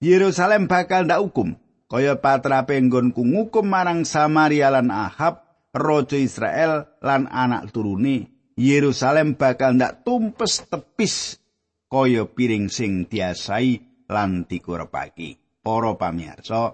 Yerusalem 0.00 0.64
bakal 0.64 1.04
ndak 1.04 1.20
hukum 1.20 1.60
kaya 1.90 2.16
patrape 2.16 2.80
nggonku 2.80 3.20
ngukum 3.20 3.66
marang 3.68 4.08
Samaria 4.08 4.72
lan 4.72 4.88
Ahab 4.88 5.44
raja 5.76 6.16
Israel 6.16 6.88
lan 7.04 7.28
anak 7.28 7.68
turune 7.74 8.32
Yerusalem 8.60 9.40
bakal 9.40 9.76
ndak 9.76 10.04
tumpes 10.04 10.68
tepis 10.68 11.40
kaya 11.88 12.28
piring 12.28 12.68
sing 12.68 13.08
diasai 13.08 14.04
lan 14.06 14.44
dikurepaki. 14.44 15.40
Para 15.60 15.92
pamirsa, 15.92 16.72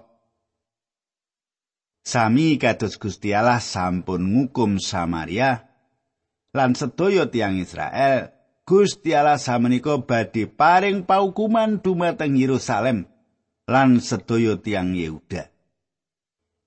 sami 1.99 2.55
kados 2.55 2.95
Gusti 2.95 3.35
Allah 3.35 3.59
sampun 3.59 4.23
ngukum 4.31 4.79
Samaria 4.79 5.67
lan 6.55 6.71
sedaya 6.71 7.27
tiang 7.27 7.59
Israel. 7.59 8.36
Gusti 8.67 9.15
Allah 9.15 9.39
samenika 9.39 9.95
badhe 10.03 10.43
paring 10.43 11.07
paukuman 11.07 11.79
dumateng 11.79 12.35
Yerusalem 12.35 13.07
lan 13.63 14.03
sedaya 14.03 14.59
tiang 14.59 14.91
Yehuda. 14.91 15.47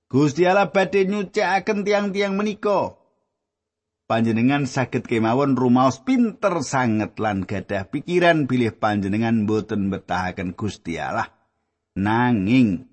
Gusti 0.09 0.49
Allah 0.49 0.73
badhe 0.73 1.05
nyucikaken 1.05 1.85
tiang-tiang 1.85 2.41
menika. 2.41 2.97
Panjenengan 4.09 4.65
saged 4.65 5.05
kemawon 5.05 5.61
rumaos 5.61 6.01
pinter 6.01 6.65
sanget 6.65 7.21
lan 7.21 7.45
gadah 7.45 7.93
pikiran 7.93 8.49
bilih 8.49 8.73
panjenengan 8.81 9.45
boten 9.45 9.93
betahaken 9.93 10.57
Gusti 10.57 10.97
Allah. 10.97 11.29
Nanging 12.01 12.89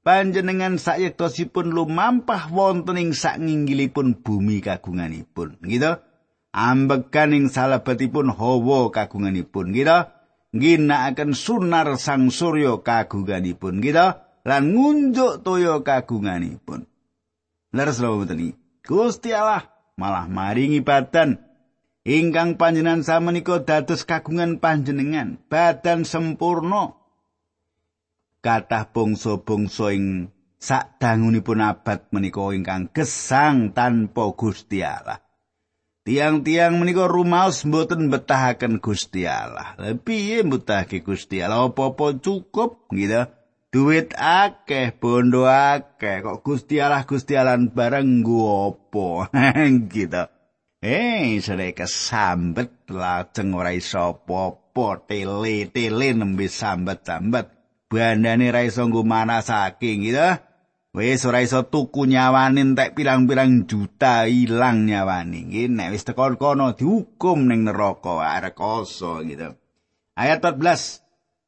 panjenengan 0.00 0.80
sayektosipun 0.80 1.76
lumampah 1.76 2.48
wonten 2.48 2.96
ing 2.96 3.12
sakinggilipun 3.12 4.24
bumi 4.24 4.64
kagunganipun. 4.64 5.60
Gitu 5.60 6.15
ambekan 6.56 7.36
ing 7.36 7.52
salebetipun 7.52 8.32
hawa 8.32 8.88
kagunganipun. 8.88 9.76
Gitu 9.76 10.16
ginakaken 10.56 11.36
sunar 11.36 11.88
sang 12.00 12.32
surya 12.32 12.80
kagunganipun 12.80 13.84
gitu 13.84 14.16
lan 14.46 14.62
ngunjuk 14.72 15.44
toya 15.44 15.84
kagunganipun. 15.84 16.88
Leres 17.74 18.00
lho 18.00 18.24
Gusti 18.86 19.34
Allah 19.34 19.66
malah 19.98 20.30
maringi 20.30 20.80
badan. 20.80 21.42
Ingkang 22.06 22.54
panjenengan 22.54 23.02
samenika 23.02 23.66
dados 23.66 24.06
kagungan 24.06 24.62
panjenengan 24.62 25.42
badan 25.50 26.06
sempurna. 26.06 26.94
Kathah 28.38 28.94
bangsa-bangsa 28.94 29.90
ing 29.90 30.30
sadangunipun 30.62 31.66
abad 31.66 32.06
menika 32.14 32.46
ingkang 32.54 32.94
gesang 32.94 33.74
tanpa 33.74 34.30
Gusti 34.38 34.86
Allah 34.86 35.25
Tiang-tiang 36.06 36.78
menika 36.78 37.10
rumaos 37.10 37.66
mboten 37.66 38.14
betahaken 38.14 38.78
Gusti 38.78 39.26
Allah. 39.26 39.74
Piye 40.06 40.46
mbetahake 40.46 41.02
Gusti 41.02 41.42
Allah 41.42 41.66
apa-apa 41.66 42.22
cukup 42.22 42.86
gitu. 42.94 43.26
Duit 43.74 44.14
akeh, 44.14 44.94
bondo 44.94 45.50
akeh, 45.50 46.22
kok 46.22 46.46
Gusti 46.46 46.78
Allah 46.78 47.02
Gusti 47.02 47.34
Allah 47.34 47.58
bareng 47.58 48.22
nggo 48.22 48.86
gitu. 49.90 50.22
Eh, 50.78 51.42
sare 51.42 51.74
kesambet 51.74 52.86
lajeng 52.86 53.50
ora 53.58 53.74
iso 53.74 54.14
apa-apa, 54.14 55.10
tele-tele 55.10 56.14
nembe 56.14 56.46
sambat-sambat. 56.46 57.50
Bandane 57.90 58.54
ra 58.54 58.62
iso 58.62 58.86
nggo 58.86 59.02
manasake 59.02 59.98
gitu. 59.98 60.22
Wis 60.96 61.28
ora 61.28 61.44
iso 61.44 61.60
tuku 61.68 62.08
nyawane 62.08 62.64
entek 62.64 62.96
pirang-pirang 62.96 63.68
juta 63.68 64.24
ilang 64.24 64.88
nyawane. 64.88 65.44
Nggih, 65.44 65.68
nek 65.68 65.92
wis 65.92 66.08
tekan 66.08 66.40
kono 66.40 66.72
dihukum 66.72 67.44
ning 67.44 67.68
neraka 67.68 68.24
arek 68.24 68.56
gitu. 69.28 69.52
Ayat 70.16 70.40
14. 70.40 71.04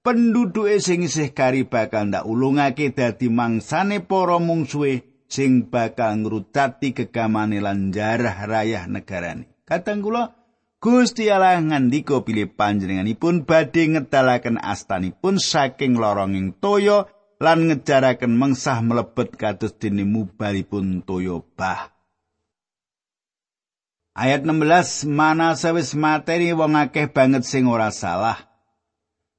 penduduke 0.09 0.81
sing 0.81 1.05
isih 1.05 1.37
kari 1.37 1.69
bakal 1.69 2.09
ndak 2.09 2.25
ulungake 2.25 2.97
dadi 2.97 3.29
mangsane 3.29 4.01
para 4.01 4.41
mungsuhe 4.41 5.05
sing 5.29 5.69
bakal 5.69 6.25
ngrutati 6.25 6.97
kegamane 6.97 7.61
lan 7.61 7.93
jarah 7.93 8.49
rayah 8.49 8.89
negarane. 8.89 9.53
Kadang 9.69 10.01
kula 10.01 10.33
Gusti 10.79 11.27
Allah 11.29 11.59
ngandika 11.59 12.23
pilih 12.23 12.55
panjenenganipun 12.55 13.45
badhe 13.45 13.99
ngedalaken 13.99 14.63
astanipun 14.63 15.37
saking 15.37 15.99
loronging 15.99 16.55
toya 16.57 17.05
lan 17.39 17.71
ngejaraken 17.71 18.35
mengsah 18.35 18.83
mlebet 18.83 19.39
kados 19.39 19.79
dene 19.79 20.03
mubalipun 20.03 21.07
toya 21.07 21.39
bah. 21.55 21.95
Ayat 24.19 24.43
16 24.43 25.07
mana 25.07 25.55
sawis 25.55 25.95
materi 25.95 26.51
wong 26.51 26.75
akeh 26.75 27.07
banget 27.07 27.47
sing 27.47 27.71
ora 27.71 27.95
salah. 27.95 28.51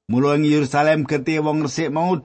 Mula 0.08 0.40
ing 0.40 0.48
Yerusalem 0.48 1.04
getih 1.04 1.44
wong 1.44 1.68
resik 1.68 1.92
mau 1.92 2.16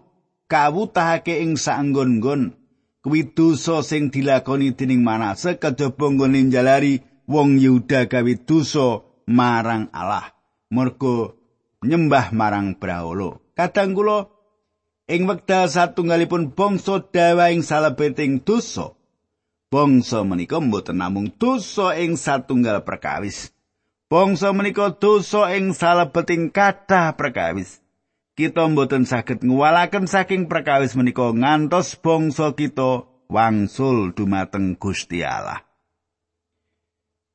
kawutahake 0.48 1.44
ing 1.44 1.60
saenggon-nggon 1.60 2.55
kuwi 3.03 3.36
dosa 3.36 3.86
sing 3.86 4.10
dilakoni 4.10 4.74
dening 4.74 5.05
Manase 5.05 5.62
kejaba 5.62 6.10
nggone 6.10 6.50
jalari 6.50 7.03
wong 7.29 7.62
Yehuda 7.62 8.10
gawe 8.10 8.34
dosa 8.48 9.03
marang 9.29 9.91
Allah 9.94 10.34
mergo 10.74 11.38
nyembah 11.86 12.34
marang 12.34 12.79
Brahala. 12.79 13.38
Kadang 13.53 13.94
kula 13.94 14.34
ing 15.05 15.29
wekdal 15.29 15.69
satunggalipun 15.69 16.53
bangsa 16.53 17.01
dawa 17.13 17.53
ing 17.53 17.62
salebeting 17.62 18.41
dosa. 18.41 18.97
Bangsa 19.69 20.21
menika 20.25 20.62
mboten 20.62 21.01
namung 21.01 21.33
dosa 21.35 21.97
ing 21.97 22.17
satunggal 22.17 22.85
perkawis. 22.85 23.53
Bangsa 24.09 24.53
menika 24.53 24.93
dosa 24.93 25.53
ing 25.53 25.74
salebeting 25.74 26.53
kathah 26.53 27.13
perkawis. 27.17 27.81
Kita 28.35 28.67
mboten 28.67 29.07
saged 29.07 29.47
ngwalaken 29.47 30.12
saking 30.12 30.51
perkawis 30.51 30.93
menika 30.93 31.31
ngantos 31.31 31.95
bangsa 31.97 32.51
kita 32.51 33.07
wangsul 33.31 34.12
dumateng 34.12 34.75
Gusti 34.75 35.24
Allah. 35.24 35.63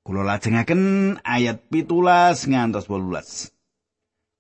Kula 0.04 0.24
lajengaken 0.24 1.16
ayat 1.24 1.68
pitulas 1.68 2.48
ngantos 2.48 2.88
wolulas. 2.88 3.52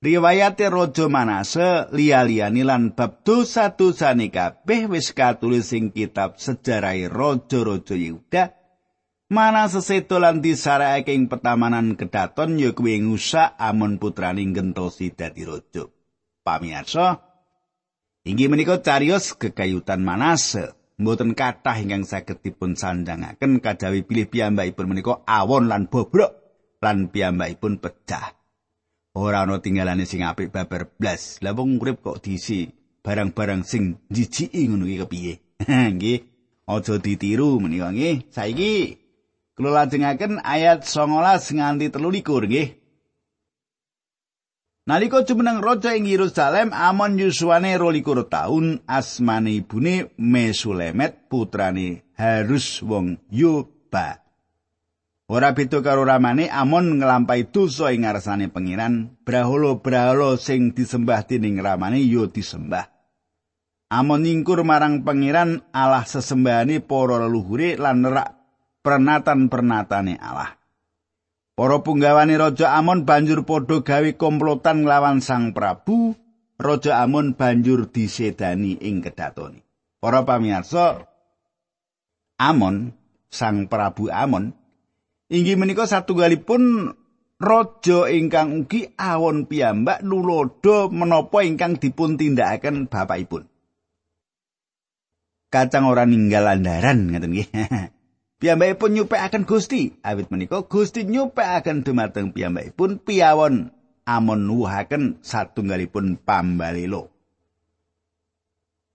Riwayate 0.00 0.72
Raja 0.72 1.12
Manase 1.12 1.92
liya-liyane 1.92 2.64
lan 2.64 2.96
bab 2.96 3.20
dosa-dosane 3.20 4.32
kabeh 4.32 4.88
wis 4.88 5.12
katulis 5.12 5.76
ing 5.76 5.92
kitab 5.92 6.40
sejarah 6.40 6.96
Raja-raja 7.12 7.92
Yehuda. 7.92 8.56
Manase 9.28 9.84
seto 9.84 10.16
lan 10.16 10.40
disarekake 10.40 11.12
ing 11.12 11.28
petamanan 11.28 12.00
kedaton 12.00 12.56
ya 12.56 12.72
kuwi 12.72 12.96
Amon 13.60 14.00
putrane 14.00 14.40
gentosi 14.56 15.12
dadi 15.12 15.44
raja. 15.44 15.84
Pamirsa, 16.40 17.20
inggih 18.24 18.48
menika 18.48 18.80
carios 18.80 19.36
kekayutan 19.36 20.00
Manase. 20.00 20.72
mboten 20.96 21.32
kathah 21.32 21.80
ingkang 21.80 22.04
saged 22.04 22.44
dipun 22.44 22.76
sandhangaken 22.76 23.60
kadawi 23.64 24.04
pilih 24.04 24.28
piyambakipun 24.28 24.96
menika 24.96 25.24
awon 25.24 25.68
lan 25.68 25.88
bobrok 25.88 26.40
lan 26.80 27.08
piyambakipun 27.08 27.80
pecah. 27.80 28.39
Ora 29.18 29.42
ana 29.42 29.58
tinggalane 29.58 30.06
sing 30.06 30.22
apik 30.22 30.54
babar 30.54 30.86
blas. 30.94 31.42
Lah 31.42 31.50
wong 31.50 31.82
urip 31.82 31.98
kok 31.98 32.22
diisi 32.22 32.70
barang-barang 33.02 33.66
sing 33.66 33.98
jijiki 34.06 34.70
ngono 34.70 34.86
iki 34.86 35.02
kepiye? 35.02 35.32
Nggih, 35.94 36.20
aja 36.70 36.94
ditiru 37.02 37.58
menika 37.58 37.90
nggih. 37.90 38.30
Saiki 38.30 39.02
kula 39.58 39.82
lajengaken 39.82 40.38
ayat 40.46 40.86
19 40.86 41.58
nganti 41.58 41.86
23 41.90 42.50
nggih. 42.50 42.68
Nalika 44.86 45.22
jumeneng 45.22 45.62
raja 45.62 45.94
ing 45.94 46.06
Yerusalem, 46.08 46.74
Amon 46.74 47.14
yuswane 47.14 47.78
22 47.78 48.26
taun, 48.26 48.80
asmane 48.90 49.62
ibune 49.62 50.10
Mesulemet, 50.18 51.30
putrane 51.30 52.02
Harus 52.18 52.82
wong 52.82 53.18
Yoba. 53.30 54.29
Ora 55.30 55.54
beda 55.54 55.78
karo 55.78 56.02
ramane 56.02 56.50
Amon 56.50 56.98
nglampahi 56.98 57.54
dosa 57.54 57.94
ing 57.94 58.02
ngarsane 58.02 58.50
pengiran, 58.50 59.14
brahala-brahala 59.22 60.34
sing 60.34 60.74
disembah 60.74 61.22
dening 61.22 61.62
ramane 61.62 62.02
yo 62.02 62.26
disembah. 62.26 62.90
Amon 63.94 64.26
ningkur 64.26 64.66
marang 64.66 65.06
pengiran 65.06 65.62
Allah 65.70 66.02
sesembahane 66.02 66.82
para 66.82 67.22
leluhure 67.22 67.78
lan 67.78 68.02
nerak 68.02 68.42
pernatan-pernatane 68.82 70.18
Allah. 70.18 70.58
Para 71.54 71.78
punggawane 71.78 72.34
Raja 72.34 72.74
Amon 72.74 73.06
banjur 73.06 73.46
padha 73.46 73.86
gawe 73.86 74.10
komplotan 74.18 74.82
nglawan 74.82 75.22
Sang 75.22 75.54
Prabu. 75.54 76.18
Raja 76.58 77.06
Amon 77.06 77.38
banjur 77.38 77.86
disedani 77.88 78.82
ing 78.82 79.00
kedatone. 79.00 79.62
Para 80.02 80.26
pamirsa, 80.26 81.06
Amon, 82.36 82.92
Sang 83.32 83.64
Prabu 83.64 84.12
Amon, 84.12 84.59
inggih 85.30 85.56
menika 85.56 85.86
satunggalipun 85.86 86.92
raja 87.40 88.10
ingkang 88.10 88.66
ugi 88.66 88.92
awon 88.98 89.48
piyambak 89.48 90.04
nulodo 90.04 90.92
menapa 90.92 91.46
ingkang 91.46 91.78
dipun 91.80 92.20
tindakaken 92.20 92.90
bapakipun. 92.90 93.48
Kacang 95.50 95.88
ora 95.88 96.06
ninggal 96.06 96.46
andaran 96.46 97.10
ngaten 97.10 97.30
nggih. 97.32 97.48
Piyambakipun 98.40 98.96
nyupekaken 98.96 99.44
Gusti, 99.44 100.00
awit 100.00 100.32
menika 100.32 100.64
Gusti 100.64 101.04
nyupekaken 101.04 101.84
dumateng 101.84 102.32
piyambakipun 102.32 102.96
piyawon 103.04 103.68
amon 104.08 104.40
nuwuhaken 104.48 105.20
satunggalipun 105.20 106.16
pambalelo. 106.24 107.12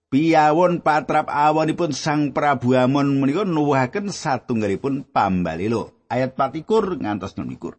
Piyawon 0.06 0.86
patrap 0.86 1.30
awonipun 1.30 1.90
Sang 1.90 2.30
Prabu 2.30 2.78
Amon 2.78 3.22
menika 3.22 3.42
nuwuhaken 3.42 4.10
satunggalipun 4.10 5.06
pambalelo. 5.06 5.95
Ayat 6.06 6.38
24 6.38 7.02
ngantos 7.02 7.34
26. 7.34 7.76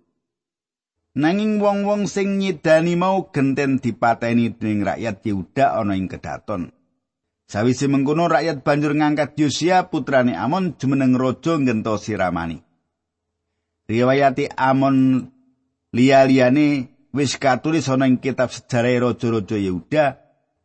Nanging 1.18 1.58
wong-wong 1.58 2.06
sing 2.06 2.38
nyidani 2.38 2.94
mau 2.94 3.34
genten 3.34 3.82
dipateni 3.82 4.54
dening 4.54 4.86
rakyat 4.86 5.26
Yehuda 5.26 5.82
ana 5.82 5.98
ing 5.98 6.06
kedaton. 6.06 6.70
Sawise 7.48 7.88
mengkono 7.90 8.30
rakyat 8.30 8.62
banjur 8.62 8.94
ngangkat 8.94 9.34
Yosia 9.40 9.88
putrane 9.90 10.38
Amon 10.38 10.78
jumeneng 10.78 11.18
raja 11.18 11.58
ngentosi 11.58 12.14
ramani. 12.14 12.62
Riwayati 13.88 14.52
Amon 14.54 15.26
liya-liyane 15.96 16.92
wis 17.16 17.40
katulis 17.40 17.88
ana 17.90 18.06
ing 18.06 18.22
kitab 18.22 18.52
sejarah 18.54 19.10
raja-raja 19.10 19.58
Yehuda. 19.58 20.06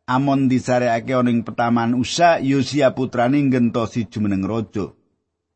Amon 0.05 0.51
disareake 0.51 1.15
ana 1.15 1.31
ing 1.31 1.47
petaman 1.47 1.95
Usa 1.97 2.37
Yosia 2.43 2.93
putrane 2.93 3.41
ngentosi 3.41 4.05
jumeneng 4.11 4.45
raja. 4.45 4.91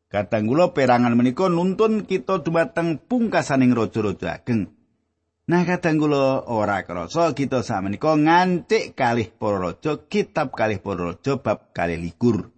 Kadang 0.08 0.48
kula 0.48 0.72
perangan 0.72 1.12
menika 1.12 1.52
nuntun 1.52 2.08
kita 2.08 2.40
dumateng 2.40 2.96
pungkasaning 2.96 3.76
raja-raja 3.76 4.40
ageng. 4.40 4.72
Nah 5.48 5.68
kadang 5.68 6.00
kula 6.00 6.48
ora 6.48 6.80
krasa 6.84 7.36
kita 7.36 7.60
samenika 7.60 8.16
ngantik 8.16 8.96
kalih 8.96 9.28
para 9.28 9.60
raja 9.60 10.00
kitab 10.08 10.56
kalih 10.56 10.80
para 10.80 11.12
raja 11.12 11.36
bab 11.36 11.76
kalih 11.76 12.00
likur. 12.00 12.48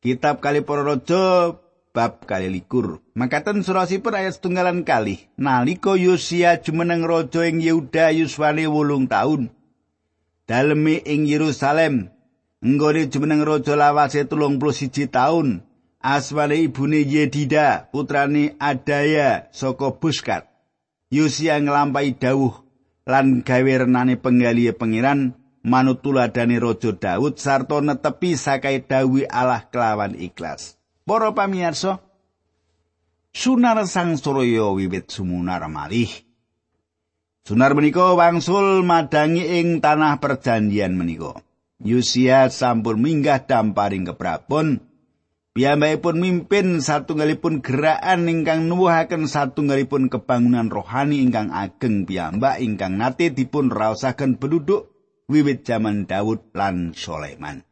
Kitab 0.00 0.40
kalih 0.40 0.64
para 0.64 0.80
raja 0.80 1.52
bab 1.92 2.24
kalih 2.24 2.48
likur. 2.48 3.04
Makaten 3.12 3.60
surasipun 3.60 4.16
ayat 4.16 4.40
setunggalan 4.40 4.88
kalih. 4.88 5.20
Nalika 5.36 6.00
Yosia 6.00 6.64
jumeneng 6.64 7.04
raja 7.04 7.44
ing 7.44 7.60
Yehuda 7.60 8.08
yuswane 8.16 8.64
wolung 8.72 9.04
taun. 9.04 9.52
Daleme 10.48 10.96
ing 11.04 11.28
Yerusalem 11.28 12.08
nggone 12.64 13.12
jumeneng 13.12 13.44
raja 13.44 13.76
lawase 13.76 14.24
tulung 14.24 14.56
puluh 14.56 14.72
siji 14.72 15.12
taun. 15.12 15.60
Aswane 16.02 16.58
ibune 16.66 17.06
Yedida 17.06 17.86
putrane 17.94 18.58
Adaya 18.58 19.46
saka 19.54 19.94
Buskat. 19.94 20.50
Yosia 21.14 21.62
nglampahi 21.62 22.18
dawuh 22.18 22.58
lan 23.06 23.46
gawe 23.46 23.72
renane 23.86 24.18
penggali 24.18 24.66
pengiran 24.74 25.38
manut 25.62 26.02
tuladane 26.02 26.58
Raja 26.58 26.90
Daud 26.90 27.38
sarta 27.38 27.78
netepi 27.78 28.34
sakai 28.34 28.82
dawuh 28.82 29.30
Allah 29.30 29.70
kelawan 29.70 30.18
ikhlas. 30.18 30.74
Para 31.06 31.30
pamirsa, 31.30 32.02
sunar 33.30 33.78
sang 33.86 34.18
surya 34.18 34.74
wiwit 34.74 35.06
sumunar 35.06 35.62
malih. 35.70 36.10
Sunar 37.46 37.74
menika 37.78 38.14
wangsul 38.18 38.82
madangi 38.82 39.62
ing 39.62 39.78
tanah 39.78 40.18
perjanjian 40.18 40.98
menika. 40.98 41.38
Yosia 41.82 42.50
sampun 42.50 43.02
minggah 43.02 43.42
damparing 43.42 44.06
keprabon 44.06 44.91
Piyambakipun 45.52 46.16
mimpin 46.16 46.80
satunggalipun 46.80 47.60
gerakan 47.60 48.24
ingkang 48.24 48.72
nuwuhaken 48.72 49.28
satunggalipun 49.28 50.08
kebangunan 50.08 50.72
rohani 50.72 51.20
ingkang 51.20 51.52
ageng 51.52 52.08
piyambak 52.08 52.56
ingkang 52.64 52.96
nate 52.96 53.28
dipun 53.28 53.68
raosaken 53.68 54.40
penduduk 54.40 54.88
wiwit 55.28 55.68
jaman 55.68 56.08
Daud 56.08 56.56
lan 56.56 56.96
Sulaiman. 56.96 57.68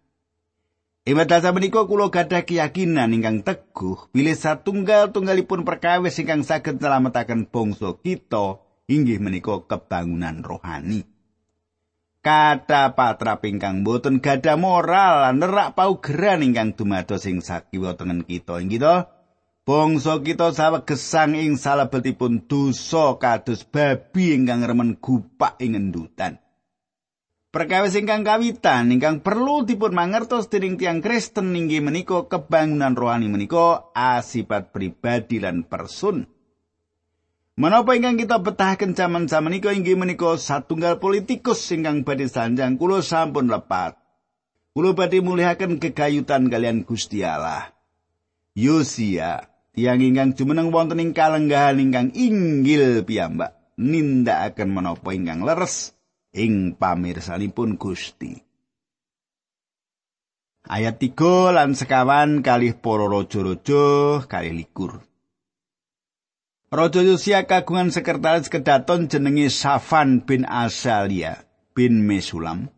Ing 1.09 1.17
dasa 1.25 1.57
menika 1.57 1.89
kula 1.89 2.13
gadah 2.13 2.45
keyakinan 2.45 3.17
ingkang 3.17 3.41
teguh 3.49 4.13
bilih 4.13 4.37
satunggal-tunggalipun 4.37 5.65
perkawis 5.65 6.21
ingkang 6.21 6.45
saged 6.45 6.85
nyelametaken 6.85 7.49
bangsa 7.49 7.97
kita 7.97 8.61
inggih 8.93 9.25
menika 9.25 9.57
kebangunan 9.65 10.45
rohani. 10.45 11.10
Kata 12.21 12.93
patra 12.93 13.41
pingkang 13.41 13.81
boten 13.85 14.21
gada 14.21 14.57
moral 14.61 15.33
nerak 15.37 15.73
paugeran 15.77 16.45
ingkang 16.45 16.77
dumados 16.77 17.25
sing 17.25 17.41
sakiwa 17.41 17.97
tengen 17.97 18.25
kita 18.29 18.61
inggih 18.61 18.81
to 18.81 18.97
Bangsa 19.71 20.19
kita 20.19 20.51
saweg 20.51 20.83
gesang 20.83 21.39
ing 21.39 21.55
salebetipun 21.55 22.49
dosa 22.51 23.15
kados 23.21 23.63
babi 23.69 24.35
ingkang 24.35 24.67
remen 24.67 24.99
gupak 24.99 25.61
ing 25.63 25.79
endutan. 25.79 26.43
Perkawis 27.55 27.95
ingkang 27.95 28.27
kawitan 28.27 28.91
ingkang 28.91 29.23
perlu 29.23 29.63
dipun 29.63 29.95
mangertos 29.95 30.51
dening 30.51 30.75
tiang 30.75 30.99
Kristen 30.99 31.55
inggih 31.55 31.87
menika 31.87 32.27
kebangunan 32.27 32.99
rohani 32.99 33.31
menika 33.31 33.95
asipat 33.95 34.75
pribadi 34.75 35.39
lan 35.39 35.63
person. 35.63 36.27
Menapa 37.61 37.93
ingkang 37.93 38.17
kita 38.17 38.41
betahaken 38.41 38.97
jaman-jaman 38.97 39.53
menika 39.53 39.77
inggih 39.77 39.93
menika 39.93 40.33
satunggal 40.41 40.97
politikus 40.97 41.61
ingkang 41.69 42.09
badhe 42.09 42.25
sanjang 42.25 42.81
kula 42.81 43.05
sampun 43.05 43.53
lepat. 43.53 44.01
Kula 44.73 44.97
badhe 44.97 45.21
mulihaken 45.21 45.77
kegayutan 45.77 46.49
kalian 46.49 46.89
Gusti 46.89 47.21
Allah. 47.21 47.69
Yosia 48.57 49.45
Tiang 49.77 50.01
ingkang 50.01 50.33
jumeneng 50.33 50.73
wonten 50.73 51.05
ing 51.05 51.13
kalenggahan 51.13 51.77
ingkang 51.79 52.17
inggil 52.17 53.05
piyambak 53.05 53.55
nindakaken 53.77 54.73
menapa 54.73 55.13
ingkang 55.13 55.45
leres 55.45 55.93
ing 56.33 56.75
pamirsanipun 56.81 57.77
Gusti. 57.77 58.41
Ayat 60.65 60.97
3 60.97 61.53
lan 61.61 61.77
sekawan 61.77 62.41
kalih 62.41 62.73
para 62.73 63.05
raja-raja 63.05 64.25
kalih 64.25 64.65
likur. 64.65 65.10
Raja 66.71 67.03
Yosia 67.03 67.51
kagungan 67.51 67.91
sekretaris 67.91 68.47
kedaton 68.47 69.11
jenenge 69.11 69.51
Safan 69.51 70.23
bin 70.23 70.47
Asalia 70.47 71.43
bin 71.75 72.07
Mesulam. 72.07 72.71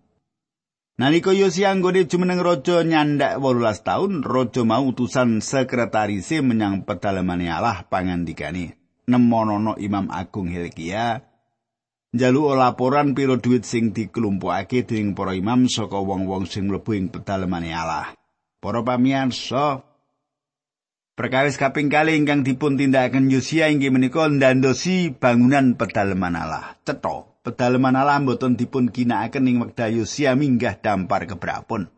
Nalika 0.96 1.36
Yosia 1.36 1.68
anggone 1.68 2.08
jumeneng 2.08 2.40
raja 2.40 2.80
nyandak 2.88 3.36
18 3.36 3.84
taun, 3.84 4.24
raja 4.24 4.64
mau 4.64 4.88
utusan 4.88 5.44
sekretarise 5.44 6.40
menyang 6.40 6.88
pedalemane 6.88 7.52
Allah 7.52 7.84
pangandikane. 7.84 8.80
Nemonono 9.12 9.76
Imam 9.76 10.08
Agung 10.08 10.48
Hilkia 10.48 11.20
njaluk 12.16 12.56
laporan 12.56 13.12
piro 13.12 13.36
duit 13.36 13.68
sing 13.68 13.92
dikelumpukake 13.92 14.88
dening 14.88 15.12
para 15.12 15.36
imam 15.36 15.68
saka 15.68 16.00
wong-wong 16.00 16.48
sing 16.48 16.64
mlebu 16.64 16.96
ing 16.96 17.12
pedalemane 17.12 17.76
Allah. 17.76 18.16
Para 18.56 18.80
pamirsa, 18.80 19.84
perkawis 21.14 21.60
kaping 21.60 21.92
kali 21.92 22.16
ingkang 22.16 22.44
dipun 22.44 22.80
tindakaken 22.80 23.28
Yosia 23.28 23.68
inggih 23.68 23.92
menika 23.92 24.28
ndandosi 24.28 25.12
bangunan 25.12 25.76
pedalaman 25.76 26.36
Allah. 26.36 26.76
Cetha 26.82 27.28
pedalaman 27.42 27.98
alam 27.98 28.28
boten 28.28 28.54
dipun 28.54 28.88
ginakaken 28.88 29.48
ing 29.48 29.56
wekdal 29.60 30.02
Yosia 30.02 30.36
minggah 30.38 30.78
dampar 30.78 31.28
kebrapun. 31.28 31.90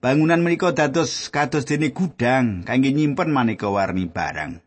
Bangunan 0.00 0.40
menika 0.40 0.72
dados 0.72 1.28
kados 1.28 1.68
dene 1.68 1.92
gudang 1.92 2.64
kangge 2.64 2.88
nyimpen 2.92 3.28
maneka 3.28 3.68
warni 3.68 4.08
barang. 4.08 4.64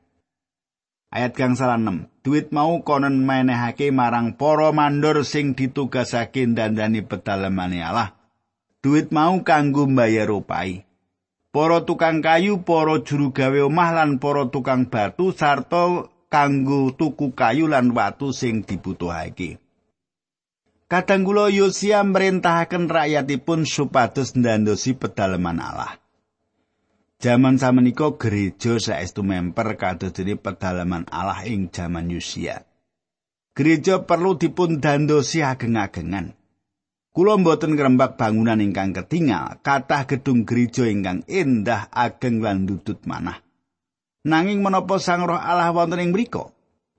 Ayat 1.13 1.37
kang 1.37 1.53
salah 1.53 1.77
6. 1.77 2.25
Duit 2.25 2.49
mau 2.49 2.81
konon 2.81 3.21
menehake 3.21 3.93
marang 3.93 4.33
para 4.33 4.73
mandor 4.73 5.21
sing 5.21 5.53
ditugasake 5.53 6.49
dandani 6.57 7.05
pedalemane 7.05 7.85
Allah. 7.85 8.17
Duit 8.81 9.13
mau 9.13 9.37
kanggo 9.45 9.85
mbayar 9.85 10.25
rupai. 10.25 10.89
Para 11.53 11.85
tukang 11.85 12.25
kayu, 12.25 12.65
para 12.65 12.97
juru 13.05 13.29
gawe 13.29 13.69
omah 13.69 13.93
lan 13.93 14.17
para 14.17 14.49
tukang 14.49 14.89
batu 14.89 15.29
sarta 15.37 16.09
kanggo 16.25 16.89
tuku 16.97 17.29
kayu 17.37 17.69
lan 17.69 17.93
watu 17.93 18.33
sing 18.33 18.65
dibutuhake. 18.65 19.61
Kadang 20.89 21.21
kula 21.21 21.53
Yosia 21.53 22.01
merintahaken 22.01 22.89
rakyatipun 22.89 23.69
supados 23.69 24.33
ndandosi 24.33 24.97
pedalaman 24.97 25.61
Allah. 25.61 26.01
Jaman 27.21 27.61
samenika 27.61 28.17
gereja 28.17 28.81
saestu 28.81 29.21
memper 29.21 29.77
kados 29.77 30.09
dene 30.09 30.33
pedalaman 30.41 31.05
Allah 31.13 31.45
ing 31.45 31.69
jaman 31.69 32.09
Yosia. 32.09 32.65
Gereja 33.53 34.09
perlu 34.09 34.41
dipun 34.41 34.81
dandosi 34.81 35.45
ageng-agengan. 35.45 36.33
Kula 37.13 37.37
mboten 37.37 37.77
ngrembak 37.77 38.17
bangunan 38.17 38.57
ingkang 38.57 38.89
ketingal, 38.89 39.61
kathah 39.61 40.09
gedung 40.09 40.49
gereja 40.49 40.89
ingkang 40.89 41.21
endah 41.29 41.85
ageng 41.93 42.41
lan 42.41 42.65
dudut 42.65 43.05
manah. 43.05 43.37
Nanging 44.25 44.65
menapa 44.65 44.97
Sang 44.97 45.21
Roh 45.21 45.37
Allah 45.37 45.69
wonten 45.69 46.01
ing 46.01 46.09
mriku? 46.09 46.49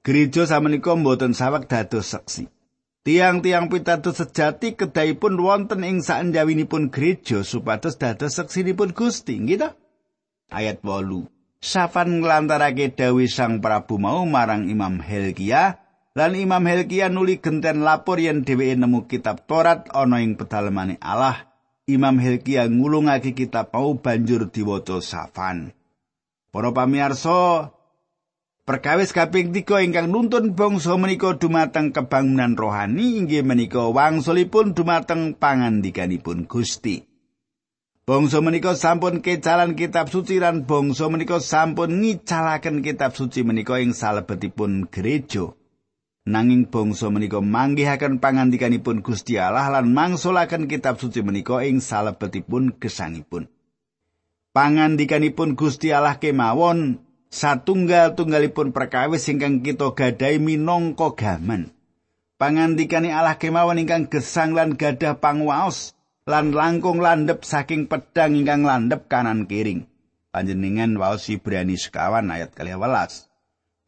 Gereja 0.07 0.46
samenika 0.46 0.94
mboten 0.94 1.35
saweg 1.35 1.66
dados 1.66 2.14
seksi. 2.14 2.46
Tiang-tiang 3.03 3.66
pitados 3.66 4.22
sejati 4.22 4.79
kedahipun 4.79 5.35
wonten 5.35 5.83
ing 5.83 5.98
saenjawinipun 5.98 6.94
gereja 6.94 7.42
supados 7.42 7.98
dados 7.98 8.38
seksinipun 8.38 8.94
Gusti, 8.94 9.42
gitu. 9.42 9.66
Ayat 10.46 10.79
8. 10.79 11.27
Safan 11.59 12.22
nglantarake 12.22 12.94
dawuh 12.94 13.27
Sang 13.27 13.59
Prabu 13.59 13.98
mau 13.98 14.22
marang 14.31 14.70
Imam 14.70 15.03
Helkia 15.03 15.84
lan 16.14 16.38
Imam 16.38 16.62
Helkia 16.62 17.11
nuli 17.11 17.42
genten 17.42 17.83
lapor 17.83 18.22
yen 18.22 18.46
dheweke 18.46 18.79
nemu 18.79 19.11
kitab 19.11 19.50
Torat 19.50 19.90
ana 19.90 20.22
ing 20.22 20.38
pedalemane 20.38 20.96
Allah. 21.03 21.50
Imam 21.85 22.16
Helkia 22.16 22.64
ngulungake 22.64 23.37
kitab 23.37 23.68
mau 23.77 23.92
banjur 24.00 24.48
diwaca 24.48 25.05
Safan. 25.05 25.77
Para 26.48 26.72
pamirsa, 26.72 27.74
Perkawis 28.64 29.12
kaping 29.12 29.53
tiga 29.53 29.85
ingkang 29.85 30.09
nuntun 30.09 30.57
bangsa 30.57 30.96
menika 30.96 31.37
dumateng 31.37 31.92
kebangunan 31.92 32.57
rohani 32.57 33.20
inggih 33.20 33.44
menika 33.44 33.92
wangsulipun 33.92 34.72
dumateng 34.72 35.37
pangandikanipun 35.37 36.48
Gusti. 36.48 37.05
Bangsa 38.09 38.40
menika 38.40 38.72
sampun 38.72 39.20
kecalan 39.20 39.77
kitab 39.77 40.09
suci 40.09 40.40
lan 40.40 40.64
bangsa 40.64 41.12
menika 41.12 41.44
sampun 41.44 42.00
ngicalaken 42.00 42.81
kitab 42.81 43.12
suci 43.12 43.44
menika 43.44 43.77
ing 43.77 43.92
salebetipun 43.92 44.88
gereja. 44.88 45.53
Nanging 46.25 46.73
bangsa 46.73 47.13
menika 47.13 47.45
manggihaken 47.45 48.17
pangandikanipun 48.17 49.05
Gusti 49.05 49.37
Allah 49.37 49.69
lan 49.69 49.93
mangsulaken 49.93 50.73
kitab 50.73 50.97
suci 50.97 51.21
menika 51.21 51.61
ing 51.61 51.85
salebetipun 51.85 52.81
gesangipun. 52.81 53.53
Pangandikanipun 54.57 55.53
Gusti 55.53 55.93
Allah 55.93 56.17
kemawon 56.17 57.05
satunggal-tunggalipun 57.29 58.73
perkawis 58.73 59.29
ingkang 59.29 59.61
kita 59.61 59.93
gadai 59.93 60.41
minangka 60.41 61.13
gaman. 61.13 61.77
Pangandikane 62.41 63.13
Allah 63.13 63.37
kemawon 63.37 63.85
ingkang 63.85 64.09
gesang 64.09 64.57
lan 64.57 64.81
gadah 64.81 65.21
pangwaos 65.21 65.93
lan 66.25 66.57
langkung 66.57 67.05
landhep 67.05 67.45
saking 67.45 67.85
pedang 67.85 68.33
ingkang 68.33 68.65
landhep 68.65 69.13
kanan 69.13 69.45
kiring. 69.45 69.85
Panjenengan 70.33 70.97
waos 70.97 71.29
Ibrani 71.29 71.77
sekawan 71.77 72.33
ayat 72.33 72.57
12. 72.57 72.73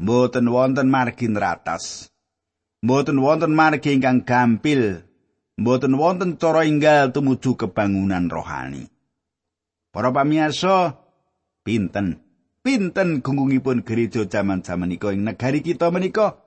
Mboten 0.05 0.53
wonten 0.53 0.93
margi 0.93 1.33
ratas. 1.33 2.13
Mboten 2.87 3.19
wonten 3.19 3.51
margi 3.51 3.99
ingkang 3.99 4.23
gampil. 4.23 5.03
Mboten 5.59 5.99
wonten 5.99 6.39
cara 6.39 6.63
inggal 6.63 7.11
tumuju 7.11 7.59
kebangunan 7.59 8.31
rohani. 8.31 8.87
Para 9.91 10.15
pamirsa, 10.15 10.95
pinten 11.67 12.23
pinten 12.67 13.23
gungungipun 13.23 13.87
gereja 13.87 14.27
jaman-jaman 14.27 14.95
ika 14.99 15.15
ing 15.15 15.23
negari 15.23 15.63
kita 15.63 15.91
menika 15.95 16.43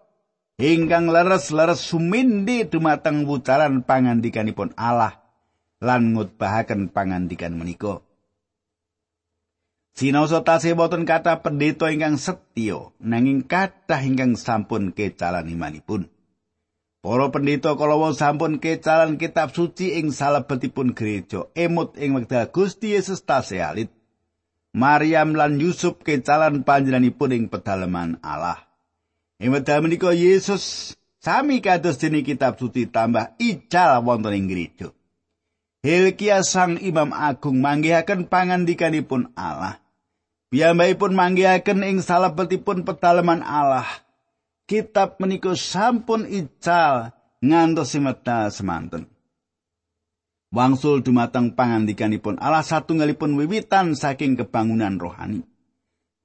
ingkang 0.59 1.07
leres-leres 1.07 1.79
sumindi 1.79 2.67
dumateng 2.67 3.23
wucaran 3.23 3.87
pangandikanipun 3.87 4.75
Allah 4.75 5.15
lan 5.79 6.11
ngutbahaken 6.11 6.91
pangandikan 6.91 7.55
menika. 7.55 8.03
Sinaosa 9.95 10.43
tasih 10.43 10.75
boten 10.75 11.07
kata 11.07 11.39
pendeta 11.39 11.87
ingkang 11.87 12.19
setya 12.19 12.91
nanging 12.99 13.47
kathah 13.47 14.03
ingkang 14.03 14.35
sampun 14.35 14.91
kecalan 14.91 15.47
imanipun. 15.47 16.07
Para 16.99 17.31
pendeta 17.31 17.79
kalawa 17.79 18.11
sampun 18.11 18.59
kecalan 18.59 19.15
kitab 19.15 19.55
suci 19.55 19.95
ing 19.95 20.11
salebetipun 20.11 20.91
gereja 20.91 21.47
emut 21.55 21.95
ing 21.95 22.11
wekdal 22.11 22.51
Gusti 22.51 22.91
Yesus 22.91 23.23
tasih 23.23 23.63
alit 23.63 23.87
Maryam 24.75 25.31
lan 25.31 25.63
Yusuf 25.63 26.03
kecalan 26.03 26.67
panjenenganipun 26.67 27.31
ing 27.31 27.43
pedalaman 27.47 28.19
Allah. 28.19 28.67
Ing 29.39 29.55
wekdal 29.55 29.79
menika 29.79 30.11
Yesus 30.11 30.93
sami 31.23 31.63
kados 31.63 32.03
dene 32.03 32.19
kitab 32.19 32.59
suci 32.59 32.91
tambah 32.91 33.31
ical 33.39 34.03
wonten 34.03 34.35
ing 34.35 34.51
gereja. 34.51 34.91
Hilkia 35.79 36.43
sang 36.43 36.75
imam 36.83 37.15
agung 37.15 37.63
manggihaken 37.63 38.27
pangandikanipun 38.27 39.31
Allah. 39.39 39.79
Piyambakipun 40.51 41.15
manggihaken 41.15 41.79
ing 41.87 42.03
salebetipun 42.03 42.83
pedalaman 42.83 43.39
Allah. 43.39 43.87
Kitab 44.69 45.17
menika 45.17 45.57
sampun 45.57 46.29
ical 46.29 47.09
ngantos 47.41 47.89
semeta 47.97 48.53
semanten. 48.53 49.09
wangsul 50.49 51.05
dumateng 51.05 51.53
pangandikanipun 51.53 52.41
Allah 52.41 52.65
satunggalipun 52.65 53.37
wiwitan 53.37 53.93
saking 53.93 54.37
kebangunan 54.37 54.97
rohani. 54.97 55.45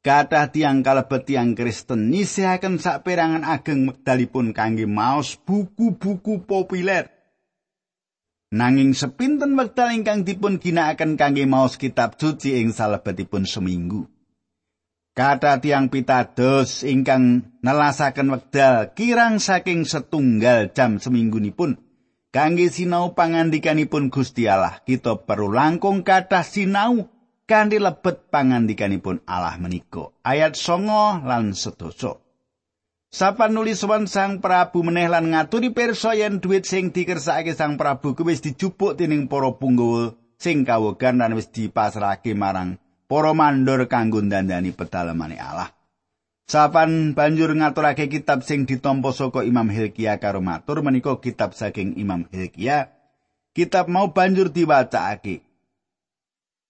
Kathah 0.05 0.53
tiang 0.53 0.85
kalebet 0.85 1.25
tiang 1.25 1.57
Kristen 1.57 2.13
nyisihaken 2.13 2.77
saperangan 2.77 3.41
ageng 3.41 3.89
mekdalipun 3.89 4.53
kangge 4.53 4.85
maos 4.85 5.41
buku-buku 5.41 6.45
populer. 6.45 7.09
Nanging 8.53 8.93
sepinten 8.93 9.57
wekdal 9.57 9.97
ingkang 9.97 10.29
dipun 10.29 10.61
ginakaken 10.61 11.17
kangge 11.17 11.49
maos 11.49 11.81
kitab 11.81 12.21
suci 12.21 12.61
ing 12.61 12.77
salebetipun 12.77 13.49
seminggu. 13.49 14.14
Kata 15.15 15.63
tiang 15.63 15.95
pitados 15.95 16.83
ingkang 16.83 17.47
nelasaken 17.63 18.35
wekdal 18.35 18.99
kirang 18.99 19.39
saking 19.39 19.87
setunggal 19.87 20.75
jam 20.75 20.99
seminggunipun 20.99 21.79
kangge 22.35 22.67
sinau 22.67 23.15
pangandikanipun 23.15 24.11
Gusti 24.11 24.51
Allah. 24.51 24.83
Kita 24.83 25.23
perlu 25.23 25.55
langkung 25.55 26.03
kata 26.03 26.43
sinau 26.43 27.07
kanthi 27.47 27.79
lebet 27.79 28.27
pangandikanipun 28.27 29.23
Allah 29.23 29.55
menika. 29.63 30.11
Ayat 30.27 30.59
songo 30.59 31.23
lan 31.23 31.55
sedoso. 31.55 32.19
Sapan 33.15 33.55
nulis 33.55 33.87
Sang 34.11 34.43
Prabu 34.43 34.83
meneh 34.83 35.07
lan 35.07 35.31
ngaturi 35.31 35.71
pirsa 35.71 36.19
yen 36.19 36.43
dhuwit 36.43 36.67
sing 36.67 36.91
dikersakake 36.91 37.55
Sang 37.55 37.79
Prabu 37.79 38.19
kuwi 38.19 38.35
wis 38.35 38.43
dijupuk 38.43 38.99
dening 38.99 39.31
para 39.31 39.55
punggawa 39.55 40.19
sing 40.43 40.67
kawogan 40.67 41.23
lan 41.23 41.39
wis 41.39 41.47
dipasrahake 41.55 42.35
marang 42.35 42.83
para 43.15 43.31
mandor 43.31 43.87
kanggo 43.87 44.19
ndandani 44.19 44.75
pedalemane 44.75 45.39
Allah. 45.39 45.71
Sapan 46.51 47.15
banjur 47.15 47.55
ngaturake 47.55 48.11
kitab 48.11 48.43
sing 48.43 48.67
ditampa 48.67 49.15
saka 49.15 49.47
Imam 49.47 49.71
Hilkia 49.71 50.19
karo 50.19 50.43
matur 50.43 50.83
menika 50.83 51.15
kitab 51.23 51.55
saking 51.55 51.95
Imam 51.95 52.27
Hilkia. 52.27 52.91
Kitab 53.55 53.87
mau 53.87 54.11
banjur 54.11 54.51
diwacakake. 54.51 55.47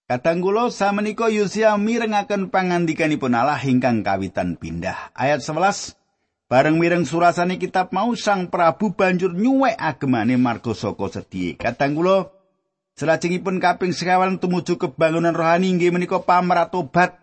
Kadang 0.05 0.45
kula 0.45 0.69
samenika 0.69 1.33
Yosia 1.33 1.73
mirengaken 1.81 2.53
pangandikanipun 2.53 3.33
Allah 3.33 3.57
ingkang 3.65 4.05
kawitan 4.05 4.53
pindah. 4.53 5.09
Ayat 5.17 5.41
11 5.41 5.97
Bareng 6.45 6.77
mireng 6.77 7.09
surasane 7.09 7.57
kitab 7.57 7.89
mau 7.89 8.13
Sang 8.13 8.53
Prabu 8.53 8.93
banjur 8.93 9.33
nyuwek 9.33 9.73
agemane 9.81 10.37
marga 10.37 10.77
saka 10.77 11.09
sedhi. 11.09 11.57
Kadang 11.57 11.97
kula 11.97 12.34
Selajengipun 12.95 13.59
kaping 13.59 13.91
sekawan 13.91 14.39
tumuju 14.39 14.79
kebangunan 14.79 15.35
rohani 15.35 15.67
inggih 15.67 15.91
menika 15.91 16.23
pamratobat. 16.23 17.19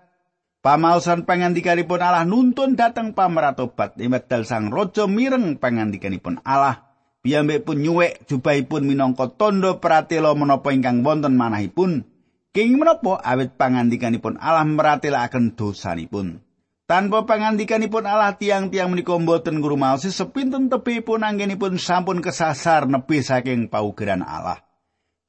Pamaosan 0.60 1.24
pangandikanipun 1.24 1.96
Allah 1.96 2.28
nuntun 2.28 2.76
dateng 2.76 3.16
pamratobat. 3.16 3.96
Imedal 3.96 4.44
sang 4.44 4.68
raja 4.68 5.08
mireng 5.08 5.56
pangandikanipun 5.56 6.44
Allah. 6.44 6.92
Piyambak 7.24 7.64
pun 7.64 7.80
nyuwek 7.80 8.28
jubahipun 8.28 8.84
minangka 8.84 9.32
tondo 9.32 9.80
pratela 9.80 10.36
menapa 10.36 10.76
ingkang 10.76 11.00
wonten 11.00 11.40
manahipun. 11.40 12.04
King 12.52 12.76
menapa 12.76 13.24
awit 13.24 13.56
pangandikanipun 13.56 14.36
Allah 14.36 14.68
meratelaken 14.68 15.56
dosanipun. 15.56 16.44
Tanpa 16.84 17.24
pangandikanipun 17.24 18.04
Allah 18.04 18.36
tiang-tiang 18.36 18.92
menika 18.92 19.16
mboten 19.16 19.64
ngrumaosi 19.64 20.12
sepinten 20.12 20.68
tebihipun 20.68 21.24
anggenipun 21.24 21.80
sampun 21.80 22.20
kesasar 22.20 22.84
nebi 22.84 23.24
saking 23.24 23.72
paugeran 23.72 24.20
Allah. 24.20 24.60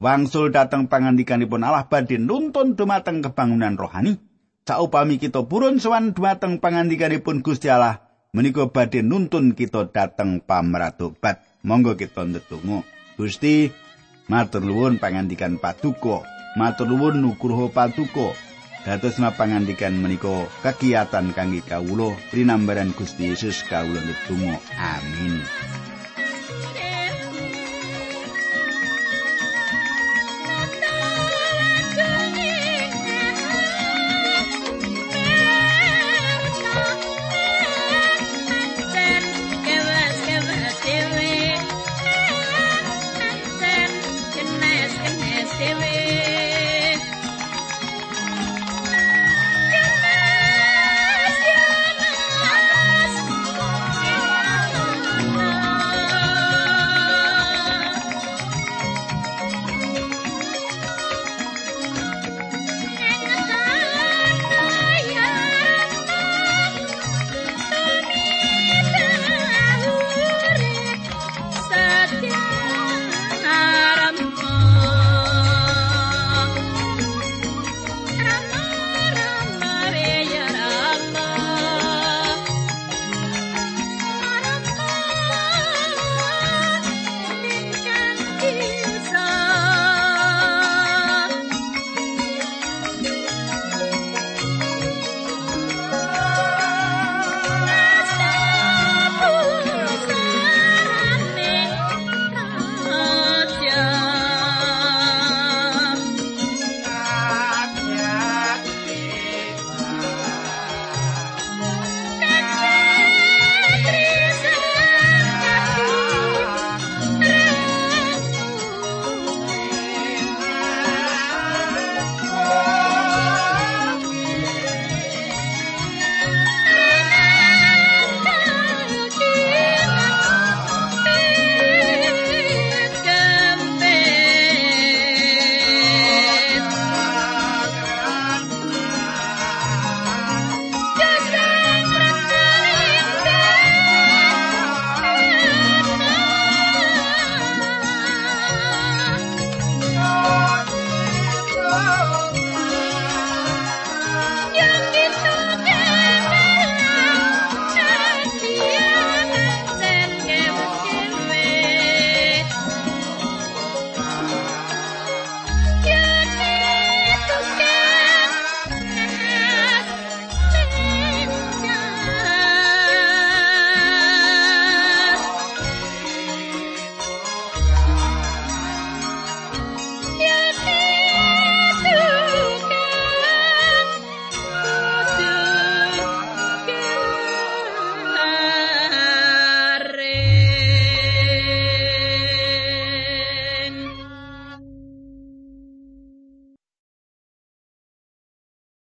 Wangsul 0.01 0.49
dateng 0.49 0.87
pangandikanipun 0.89 1.61
Allah 1.61 1.85
badhe 1.85 2.17
nuntun 2.17 2.73
dumateng 2.79 3.21
kebangunan 3.21 3.77
rohani. 3.77 4.17
Saupami 4.63 5.19
kita 5.19 5.43
purun 5.43 5.83
sowan 5.83 6.15
dumateng 6.15 6.63
pangandikanipun 6.63 7.43
Gusti 7.43 7.67
Allah 7.67 7.99
menika 8.31 8.71
badhe 8.71 9.03
nuntun 9.03 9.53
kita 9.53 9.91
dateng 9.91 10.39
pamratobat 10.41 11.43
monggo 11.67 11.99
kita 11.99 12.23
ndedonga. 12.23 12.87
Gusti 13.19 13.69
matur 14.31 14.63
nuwun 14.63 14.97
pangandikan 14.97 15.59
paduka. 15.59 16.23
Matur 16.55 16.89
nuwun 16.89 17.19
nugroho 17.19 17.69
paduka. 17.69 18.31
Dados 18.83 19.15
pangandikan 19.15 19.95
menika 19.95 20.47
kegiatan 20.63 21.31
kangge 21.31 21.63
kawula. 21.63 22.15
Prinambaran 22.31 22.91
Gusti 22.95 23.31
Yesus 23.31 23.63
kawula 23.67 23.99
ndedonga. 23.99 24.55
Amin 24.79 25.82